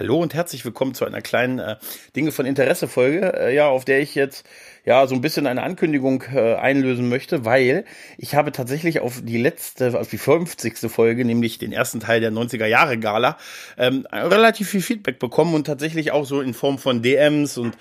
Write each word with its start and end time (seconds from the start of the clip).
Hallo 0.00 0.16
und 0.16 0.32
herzlich 0.32 0.64
willkommen 0.64 0.94
zu 0.94 1.04
einer 1.04 1.20
kleinen 1.20 1.58
äh, 1.58 1.76
Dinge 2.16 2.32
von 2.32 2.46
Interesse 2.46 2.88
Folge, 2.88 3.34
äh, 3.38 3.54
ja, 3.54 3.68
auf 3.68 3.84
der 3.84 4.00
ich 4.00 4.14
jetzt 4.14 4.46
ja 4.86 5.06
so 5.06 5.14
ein 5.14 5.20
bisschen 5.20 5.46
eine 5.46 5.62
Ankündigung 5.62 6.24
äh, 6.32 6.54
einlösen 6.54 7.10
möchte, 7.10 7.44
weil 7.44 7.84
ich 8.16 8.34
habe 8.34 8.50
tatsächlich 8.50 9.00
auf 9.00 9.20
die 9.22 9.36
letzte, 9.36 10.00
auf 10.00 10.08
die 10.08 10.16
50. 10.16 10.90
Folge, 10.90 11.26
nämlich 11.26 11.58
den 11.58 11.70
ersten 11.70 12.00
Teil 12.00 12.22
der 12.22 12.32
90er 12.32 12.64
Jahre 12.64 12.96
Gala, 12.96 13.36
ähm, 13.76 14.06
relativ 14.10 14.70
viel 14.70 14.80
Feedback 14.80 15.18
bekommen 15.18 15.52
und 15.52 15.66
tatsächlich 15.66 16.12
auch 16.12 16.24
so 16.24 16.40
in 16.40 16.54
Form 16.54 16.78
von 16.78 17.02
DMs 17.02 17.58
und 17.58 17.76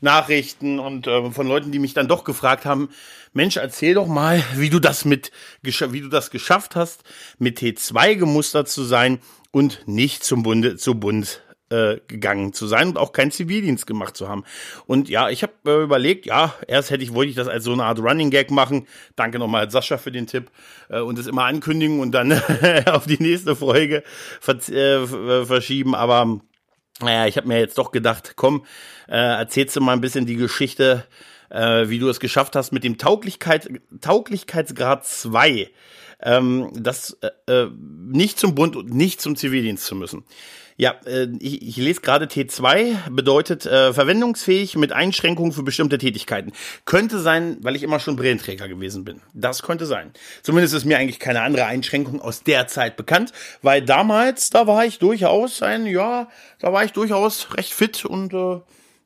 Nachrichten 0.00 0.78
und 0.78 1.08
äh, 1.08 1.32
von 1.32 1.48
Leuten, 1.48 1.72
die 1.72 1.80
mich 1.80 1.92
dann 1.92 2.06
doch 2.06 2.22
gefragt 2.22 2.66
haben, 2.66 2.90
Mensch, 3.32 3.56
erzähl 3.56 3.94
doch 3.94 4.06
mal, 4.06 4.40
wie 4.54 4.70
du 4.70 4.78
das 4.78 5.04
mit, 5.04 5.32
wie 5.62 6.00
du 6.00 6.08
das 6.08 6.30
geschafft 6.30 6.76
hast, 6.76 7.02
mit 7.40 7.58
T2 7.58 8.14
gemustert 8.14 8.68
zu 8.68 8.84
sein 8.84 9.18
und 9.50 9.82
nicht 9.86 10.22
zum 10.22 10.44
Bunde, 10.44 10.76
zu 10.76 10.94
Bund 10.94 11.43
äh, 11.70 11.96
gegangen 12.08 12.52
zu 12.52 12.66
sein 12.66 12.88
und 12.88 12.98
auch 12.98 13.12
keinen 13.12 13.30
Zivildienst 13.30 13.86
gemacht 13.86 14.16
zu 14.16 14.28
haben. 14.28 14.44
Und 14.86 15.08
ja, 15.08 15.30
ich 15.30 15.42
habe 15.42 15.52
äh, 15.66 15.82
überlegt, 15.82 16.26
ja, 16.26 16.54
erst 16.68 16.90
hätte 16.90 17.02
ich 17.02 17.14
wollte 17.14 17.30
ich 17.30 17.36
das 17.36 17.48
als 17.48 17.64
so 17.64 17.72
eine 17.72 17.84
Art 17.84 17.98
Running 17.98 18.30
Gag 18.30 18.50
machen. 18.50 18.86
Danke 19.16 19.38
nochmal 19.38 19.70
Sascha 19.70 19.98
für 19.98 20.12
den 20.12 20.26
Tipp 20.26 20.50
äh, 20.88 21.00
und 21.00 21.18
es 21.18 21.26
immer 21.26 21.44
ankündigen 21.44 22.00
und 22.00 22.12
dann 22.12 22.32
auf 22.86 23.06
die 23.06 23.22
nächste 23.22 23.56
Folge 23.56 24.02
ver 24.40 24.56
äh, 24.68 25.46
verschieben. 25.46 25.94
Aber 25.94 26.40
naja, 27.00 27.26
ich 27.26 27.36
habe 27.36 27.48
mir 27.48 27.58
jetzt 27.58 27.78
doch 27.78 27.90
gedacht, 27.90 28.34
komm, 28.36 28.64
äh, 29.08 29.16
erzählst 29.16 29.74
du 29.76 29.80
mal 29.80 29.92
ein 29.92 30.00
bisschen 30.00 30.26
die 30.26 30.36
Geschichte, 30.36 31.04
äh, 31.50 31.88
wie 31.88 31.98
du 31.98 32.08
es 32.08 32.20
geschafft 32.20 32.56
hast 32.56 32.72
mit 32.72 32.84
dem 32.84 32.98
Tauglichkeit, 32.98 33.68
Tauglichkeitsgrad 34.00 35.04
2 35.04 35.70
ähm, 36.24 36.70
das 36.74 37.16
äh, 37.20 37.52
äh, 37.52 37.70
nicht 37.76 38.38
zum 38.38 38.54
Bund 38.54 38.76
und 38.76 38.92
nicht 38.92 39.20
zum 39.20 39.36
Zivildienst 39.36 39.84
zu 39.84 39.94
müssen. 39.94 40.24
Ja, 40.76 40.96
äh, 41.06 41.28
ich, 41.38 41.62
ich 41.62 41.76
lese 41.76 42.00
gerade 42.00 42.26
T2, 42.26 43.10
bedeutet 43.10 43.64
äh, 43.64 43.92
verwendungsfähig 43.92 44.76
mit 44.76 44.92
Einschränkungen 44.92 45.52
für 45.52 45.62
bestimmte 45.62 45.98
Tätigkeiten. 45.98 46.52
Könnte 46.84 47.20
sein, 47.20 47.58
weil 47.60 47.76
ich 47.76 47.84
immer 47.84 48.00
schon 48.00 48.16
Brillenträger 48.16 48.66
gewesen 48.66 49.04
bin. 49.04 49.20
Das 49.34 49.62
könnte 49.62 49.86
sein. 49.86 50.12
Zumindest 50.42 50.74
ist 50.74 50.84
mir 50.84 50.98
eigentlich 50.98 51.20
keine 51.20 51.42
andere 51.42 51.66
Einschränkung 51.66 52.20
aus 52.20 52.42
der 52.42 52.66
Zeit 52.66 52.96
bekannt, 52.96 53.32
weil 53.62 53.82
damals, 53.82 54.50
da 54.50 54.66
war 54.66 54.84
ich 54.84 54.98
durchaus 54.98 55.62
ein, 55.62 55.86
ja, 55.86 56.28
da 56.58 56.72
war 56.72 56.84
ich 56.84 56.92
durchaus 56.92 57.54
recht 57.54 57.72
fit 57.72 58.04
und 58.04 58.34
äh, 58.34 58.60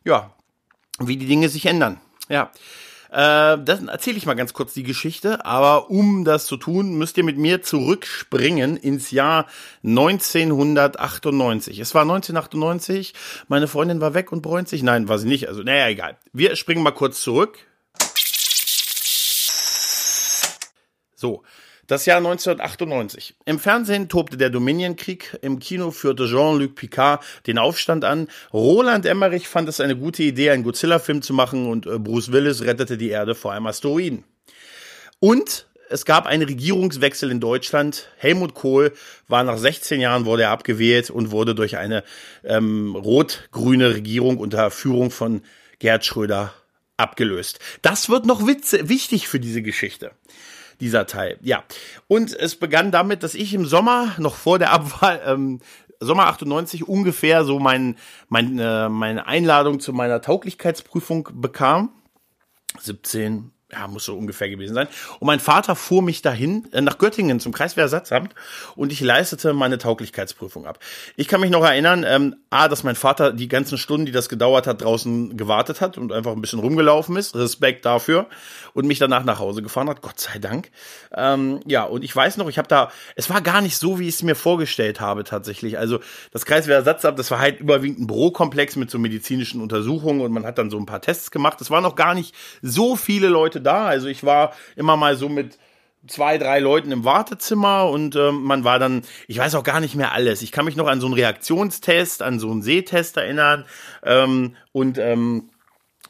ja, 0.04 0.34
wie 1.00 1.16
die 1.16 1.26
Dinge 1.26 1.48
sich 1.50 1.66
ändern. 1.66 2.00
Ja. 2.28 2.50
Äh, 3.10 3.58
das 3.58 3.82
erzähle 3.82 4.18
ich 4.18 4.26
mal 4.26 4.34
ganz 4.34 4.52
kurz 4.52 4.74
die 4.74 4.82
Geschichte, 4.82 5.44
aber 5.44 5.90
um 5.90 6.24
das 6.24 6.46
zu 6.46 6.56
tun, 6.56 6.98
müsst 6.98 7.16
ihr 7.16 7.24
mit 7.24 7.38
mir 7.38 7.62
zurückspringen 7.62 8.76
ins 8.76 9.10
Jahr 9.10 9.46
1998. 9.84 11.78
Es 11.78 11.94
war 11.94 12.02
1998, 12.02 13.14
meine 13.48 13.68
Freundin 13.68 14.00
war 14.00 14.14
weg 14.14 14.30
und 14.32 14.42
bräunt 14.42 14.68
sich. 14.68 14.82
Nein, 14.82 15.08
war 15.08 15.18
sie 15.18 15.28
nicht. 15.28 15.48
Also, 15.48 15.62
naja, 15.62 15.88
egal. 15.88 16.18
Wir 16.32 16.56
springen 16.56 16.82
mal 16.82 16.92
kurz 16.92 17.22
zurück. 17.22 17.58
So, 21.14 21.42
das 21.88 22.04
Jahr 22.04 22.18
1998. 22.18 23.34
Im 23.46 23.58
Fernsehen 23.58 24.08
tobte 24.08 24.36
der 24.36 24.50
Dominionkrieg, 24.50 25.38
im 25.40 25.58
Kino 25.58 25.90
führte 25.90 26.26
Jean-Luc 26.26 26.74
Picard 26.74 27.24
den 27.46 27.58
Aufstand 27.58 28.04
an. 28.04 28.28
Roland 28.52 29.06
Emmerich 29.06 29.48
fand 29.48 29.70
es 29.70 29.80
eine 29.80 29.96
gute 29.96 30.22
Idee, 30.22 30.50
einen 30.50 30.64
Godzilla-Film 30.64 31.22
zu 31.22 31.32
machen 31.32 31.66
und 31.66 31.86
äh, 31.86 31.98
Bruce 31.98 32.30
Willis 32.30 32.62
rettete 32.62 32.98
die 32.98 33.08
Erde 33.08 33.34
vor 33.34 33.52
einem 33.52 33.66
Asteroiden. 33.66 34.24
Und 35.18 35.66
es 35.88 36.04
gab 36.04 36.26
einen 36.26 36.46
Regierungswechsel 36.46 37.30
in 37.30 37.40
Deutschland. 37.40 38.08
Helmut 38.18 38.52
Kohl 38.52 38.92
war 39.26 39.42
nach 39.42 39.56
16 39.56 39.98
Jahren 39.98 40.26
wurde 40.26 40.42
er 40.42 40.50
abgewählt 40.50 41.08
und 41.08 41.30
wurde 41.30 41.54
durch 41.54 41.78
eine 41.78 42.04
ähm, 42.44 42.94
rot-grüne 42.96 43.94
Regierung 43.94 44.36
unter 44.36 44.70
Führung 44.70 45.10
von 45.10 45.40
Gerd 45.78 46.04
Schröder 46.04 46.52
abgelöst. 46.98 47.60
Das 47.80 48.10
wird 48.10 48.26
noch 48.26 48.46
witze, 48.46 48.90
wichtig 48.90 49.26
für 49.26 49.40
diese 49.40 49.62
Geschichte 49.62 50.10
dieser 50.80 51.06
Teil. 51.06 51.38
Ja. 51.42 51.64
Und 52.06 52.34
es 52.34 52.56
begann 52.56 52.90
damit, 52.90 53.22
dass 53.22 53.34
ich 53.34 53.54
im 53.54 53.66
Sommer, 53.66 54.14
noch 54.18 54.36
vor 54.36 54.58
der 54.58 54.72
Abwahl, 54.72 55.20
ähm, 55.24 55.60
Sommer 56.00 56.26
98 56.26 56.86
ungefähr 56.86 57.44
so 57.44 57.58
mein, 57.58 57.96
mein, 58.28 58.58
äh, 58.58 58.88
meine 58.88 59.26
Einladung 59.26 59.80
zu 59.80 59.92
meiner 59.92 60.20
Tauglichkeitsprüfung 60.20 61.28
bekam. 61.32 61.90
17, 62.80 63.50
ja, 63.70 63.86
muss 63.86 64.04
so 64.04 64.16
ungefähr 64.16 64.48
gewesen 64.48 64.74
sein. 64.74 64.88
Und 65.20 65.26
mein 65.26 65.40
Vater 65.40 65.76
fuhr 65.76 66.02
mich 66.02 66.22
dahin 66.22 66.66
äh, 66.72 66.80
nach 66.80 66.96
Göttingen 66.96 67.38
zum 67.38 67.52
Kreiswehrersatzamt 67.52 68.34
und 68.76 68.92
ich 68.92 69.00
leistete 69.00 69.52
meine 69.52 69.76
Tauglichkeitsprüfung 69.76 70.66
ab. 70.66 70.78
Ich 71.16 71.28
kann 71.28 71.42
mich 71.42 71.50
noch 71.50 71.64
erinnern, 71.64 72.04
ähm, 72.06 72.36
a, 72.48 72.68
dass 72.68 72.82
mein 72.82 72.96
Vater 72.96 73.32
die 73.32 73.48
ganzen 73.48 73.76
Stunden, 73.76 74.06
die 74.06 74.12
das 74.12 74.30
gedauert 74.30 74.66
hat, 74.66 74.80
draußen 74.80 75.36
gewartet 75.36 75.82
hat 75.82 75.98
und 75.98 76.12
einfach 76.12 76.32
ein 76.32 76.40
bisschen 76.40 76.60
rumgelaufen 76.60 77.16
ist. 77.16 77.36
Respekt 77.36 77.84
dafür 77.84 78.26
und 78.72 78.86
mich 78.86 78.98
danach 78.98 79.24
nach 79.24 79.38
Hause 79.38 79.60
gefahren 79.60 79.90
hat. 79.90 80.00
Gott 80.00 80.18
sei 80.18 80.38
Dank. 80.38 80.70
Ähm, 81.14 81.60
ja, 81.66 81.84
und 81.84 82.04
ich 82.04 82.16
weiß 82.16 82.38
noch, 82.38 82.48
ich 82.48 82.56
habe 82.56 82.68
da, 82.68 82.90
es 83.16 83.28
war 83.28 83.42
gar 83.42 83.60
nicht 83.60 83.76
so, 83.76 83.98
wie 83.98 84.08
ich 84.08 84.14
es 84.14 84.22
mir 84.22 84.34
vorgestellt 84.34 85.00
habe 85.00 85.24
tatsächlich. 85.24 85.78
Also 85.78 86.00
das 86.32 86.46
Kreiswehrersatzamt, 86.46 87.18
das 87.18 87.30
war 87.30 87.38
halt 87.38 87.60
überwiegend 87.60 88.00
ein 88.00 88.06
Bürokomplex 88.06 88.76
mit 88.76 88.90
so 88.90 88.98
medizinischen 88.98 89.60
Untersuchungen 89.60 90.22
und 90.22 90.32
man 90.32 90.46
hat 90.46 90.56
dann 90.56 90.70
so 90.70 90.78
ein 90.78 90.86
paar 90.86 91.02
Tests 91.02 91.30
gemacht. 91.30 91.60
Es 91.60 91.70
waren 91.70 91.82
noch 91.82 91.96
gar 91.96 92.14
nicht 92.14 92.34
so 92.62 92.96
viele 92.96 93.28
Leute 93.28 93.57
Leute 93.58 93.62
da. 93.62 93.86
Also 93.86 94.08
ich 94.08 94.24
war 94.24 94.52
immer 94.76 94.96
mal 94.96 95.16
so 95.16 95.28
mit 95.28 95.58
zwei, 96.06 96.38
drei 96.38 96.60
Leuten 96.60 96.92
im 96.92 97.04
Wartezimmer 97.04 97.88
und 97.90 98.16
ähm, 98.16 98.42
man 98.42 98.64
war 98.64 98.78
dann, 98.78 99.02
ich 99.26 99.38
weiß 99.38 99.54
auch 99.56 99.64
gar 99.64 99.80
nicht 99.80 99.94
mehr 99.94 100.12
alles. 100.12 100.42
Ich 100.42 100.52
kann 100.52 100.64
mich 100.64 100.76
noch 100.76 100.86
an 100.86 101.00
so 101.00 101.06
einen 101.06 101.14
Reaktionstest, 101.14 102.22
an 102.22 102.38
so 102.38 102.50
einen 102.50 102.62
Sehtest 102.62 103.16
erinnern 103.16 103.66
ähm, 104.04 104.56
und 104.72 104.98
ähm, 104.98 105.50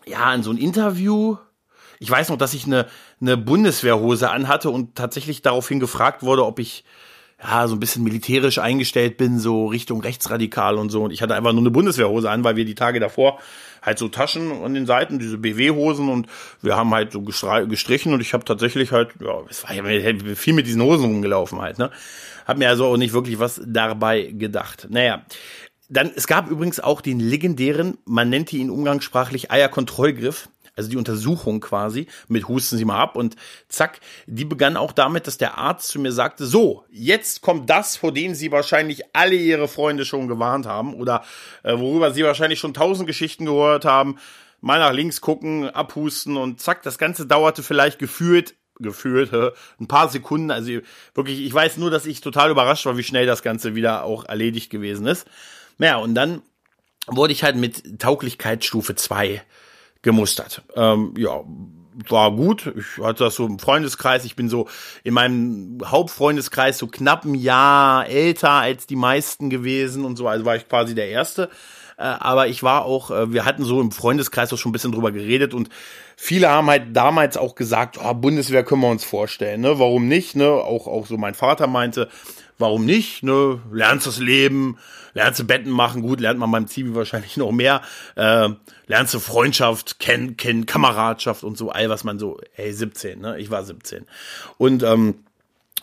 ja, 0.06 0.24
an 0.24 0.42
so 0.42 0.50
ein 0.50 0.58
Interview. 0.58 1.36
Ich 2.00 2.10
weiß 2.10 2.28
noch, 2.28 2.36
dass 2.36 2.54
ich 2.54 2.66
eine, 2.66 2.86
eine 3.20 3.36
Bundeswehrhose 3.36 4.30
anhatte 4.30 4.70
und 4.70 4.94
tatsächlich 4.94 5.42
daraufhin 5.42 5.80
gefragt 5.80 6.22
wurde, 6.22 6.44
ob 6.44 6.58
ich 6.60 6.84
ja, 7.42 7.66
so 7.66 7.74
ein 7.76 7.80
bisschen 7.80 8.04
militärisch 8.04 8.58
eingestellt 8.58 9.16
bin, 9.16 9.38
so 9.38 9.66
Richtung 9.66 10.00
rechtsradikal 10.00 10.76
und 10.76 10.90
so. 10.90 11.04
Und 11.04 11.12
ich 11.12 11.22
hatte 11.22 11.34
einfach 11.34 11.52
nur 11.52 11.62
eine 11.62 11.70
Bundeswehrhose 11.70 12.30
an, 12.30 12.44
weil 12.44 12.56
wir 12.56 12.64
die 12.64 12.74
Tage 12.74 13.00
davor 13.00 13.38
halt 13.82 13.98
so 13.98 14.08
Taschen 14.08 14.52
an 14.62 14.74
den 14.74 14.86
Seiten, 14.86 15.18
diese 15.18 15.38
BW-Hosen 15.38 16.08
und 16.08 16.26
wir 16.62 16.76
haben 16.76 16.92
halt 16.92 17.12
so 17.12 17.22
gestrichen 17.22 18.12
und 18.12 18.20
ich 18.20 18.34
habe 18.34 18.44
tatsächlich 18.44 18.92
halt, 18.92 19.10
ja, 19.20 19.42
es 19.48 19.64
war 19.64 19.74
ja 19.74 19.84
viel 20.34 20.54
mit 20.54 20.66
diesen 20.66 20.82
Hosen 20.82 21.04
rumgelaufen 21.06 21.60
halt, 21.60 21.78
ne? 21.78 21.90
Hab 22.46 22.56
mir 22.56 22.68
also 22.68 22.86
auch 22.86 22.96
nicht 22.96 23.12
wirklich 23.12 23.38
was 23.38 23.60
dabei 23.64 24.22
gedacht. 24.22 24.86
Naja, 24.90 25.22
dann, 25.90 26.10
es 26.14 26.26
gab 26.26 26.50
übrigens 26.50 26.80
auch 26.80 27.00
den 27.00 27.20
legendären, 27.20 27.98
man 28.04 28.28
nennt 28.28 28.52
ihn 28.52 28.70
umgangssprachlich 28.70 29.50
Eierkontrollgriff 29.50 30.48
also 30.78 30.88
die 30.88 30.96
Untersuchung 30.96 31.60
quasi 31.60 32.06
mit 32.28 32.48
Husten 32.48 32.78
Sie 32.78 32.84
mal 32.84 32.98
ab 32.98 33.16
und 33.16 33.36
zack, 33.68 34.00
die 34.26 34.44
begann 34.44 34.76
auch 34.76 34.92
damit, 34.92 35.26
dass 35.26 35.36
der 35.36 35.58
Arzt 35.58 35.88
zu 35.88 36.00
mir 36.00 36.12
sagte, 36.12 36.46
so, 36.46 36.84
jetzt 36.90 37.42
kommt 37.42 37.68
das, 37.68 37.96
vor 37.96 38.12
dem 38.12 38.34
Sie 38.34 38.50
wahrscheinlich 38.52 39.02
alle 39.12 39.34
Ihre 39.34 39.68
Freunde 39.68 40.04
schon 40.04 40.28
gewarnt 40.28 40.66
haben 40.66 40.94
oder 40.94 41.24
äh, 41.64 41.76
worüber 41.78 42.12
Sie 42.12 42.24
wahrscheinlich 42.24 42.60
schon 42.60 42.74
tausend 42.74 43.06
Geschichten 43.06 43.44
gehört 43.44 43.84
haben, 43.84 44.16
mal 44.60 44.78
nach 44.78 44.92
links 44.92 45.20
gucken, 45.20 45.68
abhusten 45.68 46.36
und 46.36 46.60
zack, 46.60 46.82
das 46.82 46.96
Ganze 46.96 47.26
dauerte 47.26 47.62
vielleicht 47.62 47.98
gefühlt 47.98 48.54
gefühlt 48.80 49.32
ein 49.80 49.88
paar 49.88 50.08
Sekunden. 50.08 50.52
Also 50.52 50.70
wirklich, 51.14 51.40
ich 51.40 51.52
weiß 51.52 51.78
nur, 51.78 51.90
dass 51.90 52.06
ich 52.06 52.20
total 52.20 52.50
überrascht 52.50 52.86
war, 52.86 52.96
wie 52.96 53.02
schnell 53.02 53.26
das 53.26 53.42
Ganze 53.42 53.74
wieder 53.74 54.04
auch 54.04 54.24
erledigt 54.24 54.70
gewesen 54.70 55.06
ist. 55.06 55.26
Naja, 55.78 55.96
und 55.96 56.14
dann 56.14 56.42
wurde 57.08 57.32
ich 57.32 57.42
halt 57.42 57.56
mit 57.56 57.98
Tauglichkeitsstufe 57.98 58.94
2 58.94 59.42
gemustert. 60.08 60.62
Ähm, 60.74 61.12
ja, 61.18 61.42
war 62.08 62.32
gut. 62.32 62.72
Ich 62.78 63.04
hatte 63.04 63.24
das 63.24 63.34
so 63.34 63.44
im 63.44 63.58
Freundeskreis. 63.58 64.24
Ich 64.24 64.36
bin 64.36 64.48
so 64.48 64.66
in 65.04 65.12
meinem 65.12 65.80
Hauptfreundeskreis 65.84 66.78
so 66.78 66.86
knapp 66.86 67.26
ein 67.26 67.34
Jahr 67.34 68.08
älter 68.08 68.52
als 68.52 68.86
die 68.86 68.96
meisten 68.96 69.50
gewesen 69.50 70.06
und 70.06 70.16
so. 70.16 70.26
Also 70.26 70.46
war 70.46 70.56
ich 70.56 70.66
quasi 70.66 70.94
der 70.94 71.10
Erste. 71.10 71.50
Äh, 71.98 72.04
aber 72.04 72.48
ich 72.48 72.62
war 72.62 72.86
auch, 72.86 73.10
äh, 73.10 73.34
wir 73.34 73.44
hatten 73.44 73.64
so 73.64 73.82
im 73.82 73.92
Freundeskreis 73.92 74.50
auch 74.50 74.56
schon 74.56 74.70
ein 74.70 74.72
bisschen 74.72 74.92
drüber 74.92 75.12
geredet 75.12 75.52
und 75.52 75.68
viele 76.16 76.48
haben 76.48 76.68
halt 76.68 76.96
damals 76.96 77.36
auch 77.36 77.54
gesagt, 77.54 77.98
oh, 78.02 78.14
Bundeswehr 78.14 78.64
können 78.64 78.80
wir 78.80 78.90
uns 78.90 79.04
vorstellen, 79.04 79.60
ne? 79.60 79.78
Warum 79.78 80.08
nicht, 80.08 80.36
ne? 80.36 80.48
Auch, 80.48 80.86
auch 80.86 81.06
so 81.06 81.18
mein 81.18 81.34
Vater 81.34 81.66
meinte, 81.66 82.08
warum 82.58 82.84
nicht, 82.84 83.22
ne? 83.22 83.60
Lernst 83.72 84.06
das 84.06 84.18
Leben, 84.18 84.78
lernst 85.14 85.40
du 85.40 85.44
Betten 85.44 85.70
machen, 85.70 86.02
gut, 86.02 86.20
lernt 86.20 86.38
man 86.38 86.50
beim 86.50 86.66
Zivi 86.66 86.94
wahrscheinlich 86.94 87.36
noch 87.36 87.52
mehr, 87.52 87.82
äh, 88.16 88.48
lernst 88.86 89.14
du 89.14 89.20
Freundschaft, 89.20 89.98
kennen, 89.98 90.36
kennen, 90.36 90.66
Kameradschaft 90.66 91.44
und 91.44 91.56
so, 91.56 91.70
all 91.70 91.88
was 91.88 92.04
man 92.04 92.18
so, 92.18 92.40
ey, 92.56 92.72
17, 92.72 93.20
ne? 93.20 93.38
Ich 93.38 93.50
war 93.50 93.64
17. 93.64 94.04
Und 94.58 94.82
ähm, 94.82 95.24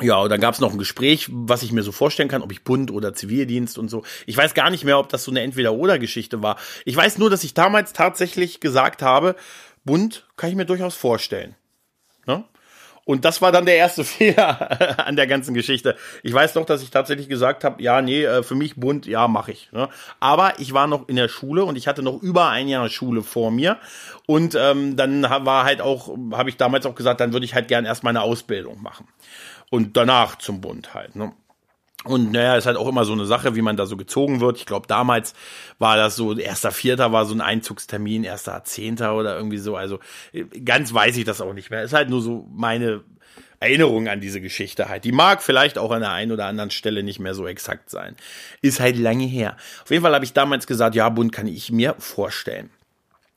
ja, 0.02 0.18
und 0.18 0.30
dann 0.30 0.42
gab 0.42 0.54
es 0.54 0.60
noch 0.60 0.74
ein 0.74 0.78
Gespräch, 0.78 1.30
was 1.32 1.64
ich 1.64 1.72
mir 1.72 1.82
so 1.82 1.94
vorstellen 1.94 2.28
kann, 2.28 2.42
ob 2.42 2.52
ich 2.52 2.64
Bund 2.64 2.92
oder 2.92 3.14
Zivildienst 3.14 3.78
und 3.78 3.88
so. 3.88 4.04
Ich 4.26 4.36
weiß 4.36 4.54
gar 4.54 4.70
nicht 4.70 4.84
mehr, 4.84 5.00
ob 5.00 5.08
das 5.08 5.24
so 5.24 5.32
eine 5.32 5.40
Entweder-Oder-Geschichte 5.42 6.44
war. 6.44 6.58
Ich 6.84 6.98
weiß 6.98 7.18
nur, 7.18 7.30
dass 7.30 7.46
ich 7.46 7.54
damals 7.54 7.94
tatsächlich 7.94 8.60
gesagt 8.60 9.02
habe, 9.02 9.38
Bund 9.86 10.28
kann 10.36 10.50
ich 10.50 10.58
mir 10.58 10.66
durchaus 10.66 10.96
vorstellen. 10.96 11.56
Und 13.06 13.24
das 13.24 13.42
war 13.42 13.52
dann 13.52 13.66
der 13.66 13.78
erste 13.78 14.04
Fehler 14.04 15.08
an 15.08 15.16
der 15.16 15.28
ganzen 15.28 15.54
Geschichte. 15.54 15.96
Ich 16.24 16.34
weiß 16.34 16.56
noch, 16.56 16.66
dass 16.66 16.82
ich 16.82 16.90
tatsächlich 16.90 17.30
gesagt 17.30 17.64
habe, 17.64 17.82
ja, 17.82 18.02
nee, 18.02 18.24
äh, 18.24 18.44
für 18.44 18.56
mich 18.56 18.76
bunt, 18.76 19.06
ja, 19.06 19.28
mache 19.28 19.52
ich. 19.52 19.72
Ne? 19.72 19.88
Aber 20.20 20.60
ich 20.60 20.74
war 20.74 20.88
noch 20.88 21.08
in 21.08 21.16
der 21.16 21.30
Schule 21.30 21.64
und 21.64 21.78
ich 21.78 21.88
hatte 21.88 22.02
noch 22.02 22.22
über 22.22 22.50
ein 22.50 22.68
Jahr 22.68 22.90
Schule 22.90 23.22
vor 23.22 23.52
mir. 23.52 23.78
Und 24.26 24.56
ähm, 24.56 24.96
dann 24.98 25.24
war 25.24 25.64
halt 25.64 25.82
auch, 25.82 26.18
habe 26.32 26.50
ich 26.50 26.58
damals 26.58 26.86
auch 26.86 26.96
gesagt, 26.96 27.20
dann 27.20 27.32
würde 27.32 27.46
ich 27.46 27.54
halt 27.54 27.68
gern 27.68 27.86
erst 27.86 28.04
meine 28.04 28.22
Ausbildung 28.22 28.82
machen. 28.82 29.08
Und 29.70 29.98
danach 29.98 30.38
zum 30.38 30.62
Bund 30.62 30.94
halt. 30.94 31.16
Ne? 31.16 31.32
Und 32.06 32.32
naja, 32.32 32.56
ist 32.56 32.68
halt 32.68 32.78
auch 32.78 32.88
immer 32.88 33.04
so 33.04 33.14
eine 33.14 33.26
Sache, 33.26 33.56
wie 33.56 33.62
man 33.62 33.78
da 33.78 33.86
so 33.88 33.98
gezogen 33.98 34.40
wird. 34.40 34.58
Ich 34.58 34.66
glaube, 34.66 34.88
damals 34.88 35.34
war 35.80 35.98
das 35.98 36.16
so, 36.16 36.38
erster 36.38 36.72
Vierter 36.72 37.12
war 37.12 37.26
so 37.26 37.34
ein 37.34 37.42
Einzugstermin, 37.42 38.24
erster 38.24 38.64
Zehnter 38.64 39.16
oder 39.16 39.36
irgendwie 39.36 39.58
so. 39.58 39.76
Also 39.76 40.00
ganz 40.64 40.94
weiß 40.94 41.18
ich 41.18 41.26
das 41.26 41.42
auch 41.42 41.54
nicht 41.54 41.72
mehr. 41.72 41.84
Ist 41.84 41.94
halt 41.94 42.10
nur 42.10 42.22
so 42.22 42.48
meine 42.54 43.04
Erinnerung 43.60 44.08
an 44.08 44.22
diese 44.22 44.40
Geschichte 44.42 44.88
halt. 44.88 45.04
Die 45.04 45.12
mag 45.12 45.42
vielleicht 45.42 45.78
auch 45.78 45.92
an 45.92 46.02
der 46.02 46.12
einen 46.12 46.32
oder 46.32 46.46
anderen 46.46 46.70
Stelle 46.70 47.02
nicht 47.02 47.20
mehr 47.20 47.34
so 47.34 47.48
exakt 47.48 47.90
sein. 47.90 48.16
Ist 48.62 48.80
halt 48.80 48.98
lange 48.98 49.26
her. 49.26 49.58
Auf 49.84 49.90
jeden 49.90 50.04
Fall 50.04 50.14
habe 50.14 50.26
ich 50.26 50.34
damals 50.34 50.68
gesagt, 50.68 50.94
ja, 50.96 51.10
Bund 51.10 51.32
kann 51.32 51.48
ich 51.48 51.72
mir 51.72 51.96
vorstellen. 51.98 52.70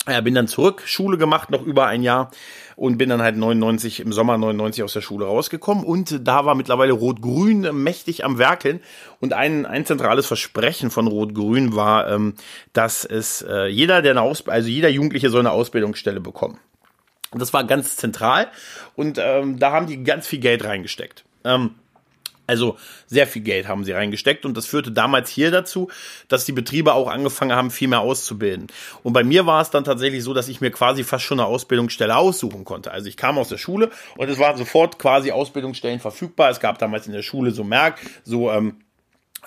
Ja, 0.09 0.21
bin 0.23 0.35
dann 0.35 0.49
zurück, 0.49 0.83
Schule 0.87 1.19
gemacht, 1.19 1.51
noch 1.51 1.63
über 1.63 1.87
ein 1.87 2.03
Jahr 2.03 2.31
und 2.77 2.97
bin 2.97 3.11
dann 3.11 3.21
halt 3.21 3.37
99, 3.37 4.01
im 4.01 4.13
Sommer 4.13 4.39
99 4.39 4.83
aus 4.83 4.95
der 4.95 5.03
Schule 5.03 5.27
rausgekommen 5.27 5.85
und 5.85 6.27
da 6.27 6.47
war 6.47 6.55
mittlerweile 6.55 6.93
Rot-Grün 6.93 7.69
mächtig 7.83 8.25
am 8.25 8.39
Werkeln 8.39 8.81
und 9.21 9.35
ein, 9.35 9.67
ein 9.67 9.85
zentrales 9.85 10.27
Versprechen 10.27 10.91
von 10.91 11.09
Rot-Grün 11.09 11.75
war, 11.75 12.11
ähm, 12.11 12.35
dass 12.73 13.05
es 13.05 13.43
äh, 13.43 13.67
jeder, 13.67 14.01
der 14.01 14.13
eine 14.13 14.23
Aus 14.23 14.49
also 14.49 14.69
jeder 14.69 14.89
Jugendliche 14.89 15.29
soll 15.29 15.41
eine 15.41 15.51
Ausbildungsstelle 15.51 16.21
bekommen. 16.21 16.59
Das 17.33 17.53
war 17.53 17.65
ganz 17.65 17.97
zentral 17.97 18.49
und 18.97 19.19
ähm, 19.21 19.59
da 19.59 19.73
haben 19.73 19.87
die 19.87 20.03
ganz 20.05 20.27
viel 20.27 20.39
Geld 20.39 20.65
reingesteckt. 20.65 21.25
Ähm, 21.45 21.75
also 22.49 22.77
sehr 23.07 23.27
viel 23.27 23.43
Geld 23.43 23.69
haben 23.69 23.85
sie 23.85 23.93
reingesteckt 23.93 24.45
und 24.45 24.57
das 24.57 24.67
führte 24.67 24.91
damals 24.91 25.31
hier 25.31 25.51
dazu, 25.51 25.89
dass 26.29 26.45
die 26.45 26.53
Betriebe 26.53 26.95
auch 26.95 27.09
angefangen 27.09 27.53
haben, 27.53 27.71
viel 27.71 27.89
mehr 27.89 28.01
auszubilden. 28.01 28.69
Und 29.03 29.13
bei 29.13 29.23
mir 29.23 29.47
war 29.47 29.61
es 29.61 29.71
dann 29.71 29.85
tatsächlich 29.85 30.25
so, 30.25 30.35
dass 30.35 30.49
ich 30.49 30.61
mir 30.61 30.71
quasi 30.71 31.05
fast 31.05 31.25
schon 31.25 31.39
eine 31.39 31.47
Ausbildungsstelle 31.47 32.17
aussuchen 32.17 32.65
konnte. 32.65 32.91
Also 32.91 33.09
ich 33.09 33.17
kam 33.17 33.39
aus 33.39 33.51
der 33.51 33.59
Schule 33.59 33.91
und 34.17 34.29
es 34.29 34.39
waren 34.39 34.57
sofort 34.57 34.99
quasi 34.99 35.31
Ausbildungsstellen 35.31 36.01
verfügbar. 36.01 36.51
Es 36.51 36.59
gab 36.59 36.79
damals 36.79 37.07
in 37.07 37.13
der 37.13 37.23
Schule 37.23 37.51
so 37.51 37.65
Merk, 37.65 38.01
so 38.25 38.51
ähm, 38.51 38.77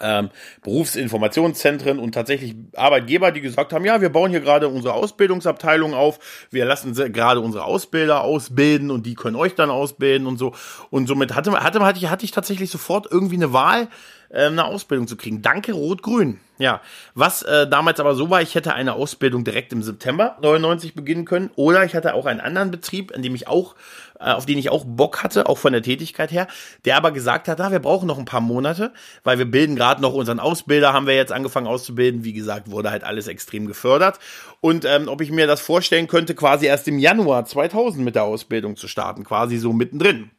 ähm, 0.01 0.29
Berufsinformationszentren 0.63 1.99
und 1.99 2.13
tatsächlich 2.13 2.55
Arbeitgeber, 2.75 3.31
die 3.31 3.41
gesagt 3.41 3.73
haben, 3.73 3.85
ja, 3.85 4.01
wir 4.01 4.09
bauen 4.09 4.31
hier 4.31 4.41
gerade 4.41 4.67
unsere 4.67 4.93
Ausbildungsabteilung 4.93 5.93
auf, 5.93 6.47
wir 6.49 6.65
lassen 6.65 6.93
gerade 7.13 7.39
unsere 7.39 7.65
Ausbilder 7.65 8.23
ausbilden 8.23 8.91
und 8.91 9.05
die 9.05 9.15
können 9.15 9.35
euch 9.35 9.55
dann 9.55 9.69
ausbilden 9.69 10.27
und 10.27 10.37
so. 10.37 10.53
Und 10.89 11.07
somit 11.07 11.35
hatte, 11.35 11.51
hatte, 11.51 11.79
hatte, 11.85 11.99
ich, 11.99 12.09
hatte 12.09 12.25
ich 12.25 12.31
tatsächlich 12.31 12.69
sofort 12.69 13.07
irgendwie 13.09 13.35
eine 13.35 13.53
Wahl, 13.53 13.87
äh, 14.31 14.45
eine 14.45 14.65
Ausbildung 14.65 15.07
zu 15.07 15.17
kriegen. 15.17 15.41
Danke, 15.41 15.73
Rot-Grün. 15.73 16.39
Ja, 16.57 16.81
was 17.15 17.41
äh, 17.41 17.67
damals 17.67 17.99
aber 17.99 18.13
so 18.13 18.29
war, 18.29 18.41
ich 18.41 18.53
hätte 18.53 18.75
eine 18.75 18.93
Ausbildung 18.93 19.43
direkt 19.43 19.73
im 19.73 19.81
September 19.81 20.37
99 20.41 20.93
beginnen 20.93 21.25
können 21.25 21.49
oder 21.55 21.83
ich 21.85 21.95
hatte 21.95 22.13
auch 22.13 22.27
einen 22.27 22.39
anderen 22.39 22.69
Betrieb, 22.69 23.09
in 23.09 23.23
dem 23.23 23.33
ich 23.33 23.47
auch, 23.47 23.75
äh, 24.19 24.25
auf 24.31 24.45
den 24.45 24.59
ich 24.59 24.69
auch 24.69 24.85
Bock 24.85 25.23
hatte, 25.23 25.49
auch 25.49 25.57
von 25.57 25.73
der 25.73 25.81
Tätigkeit 25.81 26.31
her, 26.31 26.45
der 26.85 26.97
aber 26.97 27.11
gesagt 27.11 27.47
hat, 27.47 27.57
na, 27.57 27.71
wir 27.71 27.79
brauchen 27.79 28.05
noch 28.05 28.19
ein 28.19 28.25
paar 28.25 28.41
Monate, 28.41 28.93
weil 29.23 29.39
wir 29.39 29.49
bilden 29.49 29.75
gerade 29.75 30.03
noch 30.03 30.13
unseren 30.13 30.39
Ausbilder, 30.39 30.93
haben 30.93 31.07
wir 31.07 31.15
jetzt 31.15 31.31
angefangen 31.31 31.65
auszubilden. 31.65 32.23
Wie 32.23 32.33
gesagt, 32.33 32.69
wurde 32.69 32.91
halt 32.91 33.03
alles 33.03 33.27
extrem 33.27 33.65
gefördert. 33.65 34.19
Und 34.59 34.85
ähm, 34.85 35.07
ob 35.07 35.21
ich 35.21 35.31
mir 35.31 35.47
das 35.47 35.61
vorstellen 35.61 36.07
könnte, 36.07 36.35
quasi 36.35 36.67
erst 36.67 36.87
im 36.87 36.99
Januar 36.99 37.45
2000 37.45 38.05
mit 38.05 38.13
der 38.13 38.23
Ausbildung 38.23 38.75
zu 38.75 38.87
starten, 38.87 39.23
quasi 39.23 39.57
so 39.57 39.73
mittendrin. 39.73 40.29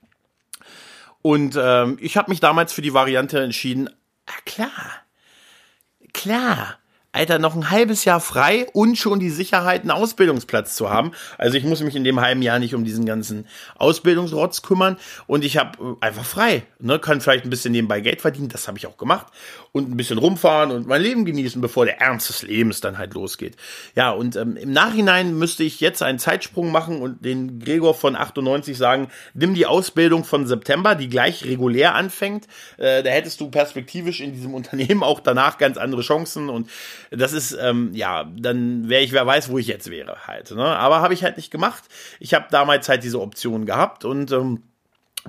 Und 1.22 1.56
ähm, 1.60 1.98
ich 2.00 2.16
habe 2.16 2.30
mich 2.30 2.40
damals 2.40 2.72
für 2.72 2.82
die 2.82 2.94
Variante 2.94 3.40
entschieden, 3.40 3.88
ah 4.26 4.40
klar, 4.44 4.72
klar, 6.12 6.78
Alter, 7.14 7.38
noch 7.38 7.54
ein 7.54 7.68
halbes 7.68 8.06
Jahr 8.06 8.20
frei 8.20 8.66
und 8.72 8.96
schon 8.96 9.20
die 9.20 9.28
Sicherheit, 9.28 9.82
einen 9.82 9.90
Ausbildungsplatz 9.90 10.74
zu 10.74 10.88
haben. 10.88 11.12
Also 11.36 11.58
ich 11.58 11.64
muss 11.64 11.82
mich 11.82 11.94
in 11.94 12.04
dem 12.04 12.20
halben 12.20 12.40
Jahr 12.40 12.58
nicht 12.58 12.74
um 12.74 12.84
diesen 12.84 13.04
ganzen 13.04 13.46
Ausbildungsrotz 13.76 14.62
kümmern 14.62 14.96
und 15.26 15.44
ich 15.44 15.58
habe 15.58 15.98
äh, 16.00 16.06
einfach 16.06 16.24
frei. 16.24 16.62
Ne? 16.78 16.98
Kann 16.98 17.20
vielleicht 17.20 17.44
ein 17.44 17.50
bisschen 17.50 17.72
nebenbei 17.72 18.00
Geld 18.00 18.22
verdienen, 18.22 18.48
das 18.48 18.66
habe 18.66 18.78
ich 18.78 18.86
auch 18.86 18.96
gemacht. 18.96 19.26
Und 19.72 19.90
ein 19.90 19.96
bisschen 19.98 20.16
rumfahren 20.16 20.70
und 20.70 20.86
mein 20.86 21.02
Leben 21.02 21.26
genießen, 21.26 21.60
bevor 21.60 21.84
der 21.84 22.00
Ernst 22.00 22.30
des 22.30 22.42
Lebens 22.42 22.80
dann 22.80 22.96
halt 22.96 23.12
losgeht. 23.12 23.56
Ja, 23.94 24.10
und 24.12 24.36
ähm, 24.36 24.56
im 24.56 24.72
Nachhinein 24.72 25.36
müsste 25.36 25.64
ich 25.64 25.80
jetzt 25.80 26.02
einen 26.02 26.18
Zeitsprung 26.18 26.72
machen 26.72 27.02
und 27.02 27.22
den 27.22 27.60
Gregor 27.60 27.92
von 27.94 28.16
98 28.16 28.78
sagen, 28.78 29.08
nimm 29.34 29.52
die 29.52 29.66
Ausbildung 29.66 30.24
von 30.24 30.46
September, 30.46 30.94
die 30.94 31.10
gleich 31.10 31.44
regulär 31.44 31.94
anfängt. 31.94 32.46
Äh, 32.78 33.02
da 33.02 33.10
hättest 33.10 33.38
du 33.42 33.50
perspektivisch 33.50 34.20
in 34.20 34.32
diesem 34.32 34.54
Unternehmen 34.62 35.02
auch 35.02 35.20
danach 35.20 35.58
ganz 35.58 35.76
andere 35.76 36.00
Chancen 36.00 36.48
und 36.48 36.70
das 37.16 37.32
ist, 37.32 37.56
ähm, 37.60 37.90
ja, 37.92 38.24
dann 38.36 38.88
wäre 38.88 39.02
ich, 39.02 39.12
wer 39.12 39.26
weiß, 39.26 39.50
wo 39.50 39.58
ich 39.58 39.66
jetzt 39.66 39.90
wäre 39.90 40.26
halt. 40.26 40.50
Ne? 40.50 40.64
Aber 40.64 41.00
habe 41.00 41.14
ich 41.14 41.22
halt 41.22 41.36
nicht 41.36 41.50
gemacht. 41.50 41.84
Ich 42.20 42.34
habe 42.34 42.46
damals 42.50 42.88
halt 42.88 43.04
diese 43.04 43.20
Option 43.20 43.66
gehabt 43.66 44.04
und 44.04 44.32
ähm, 44.32 44.62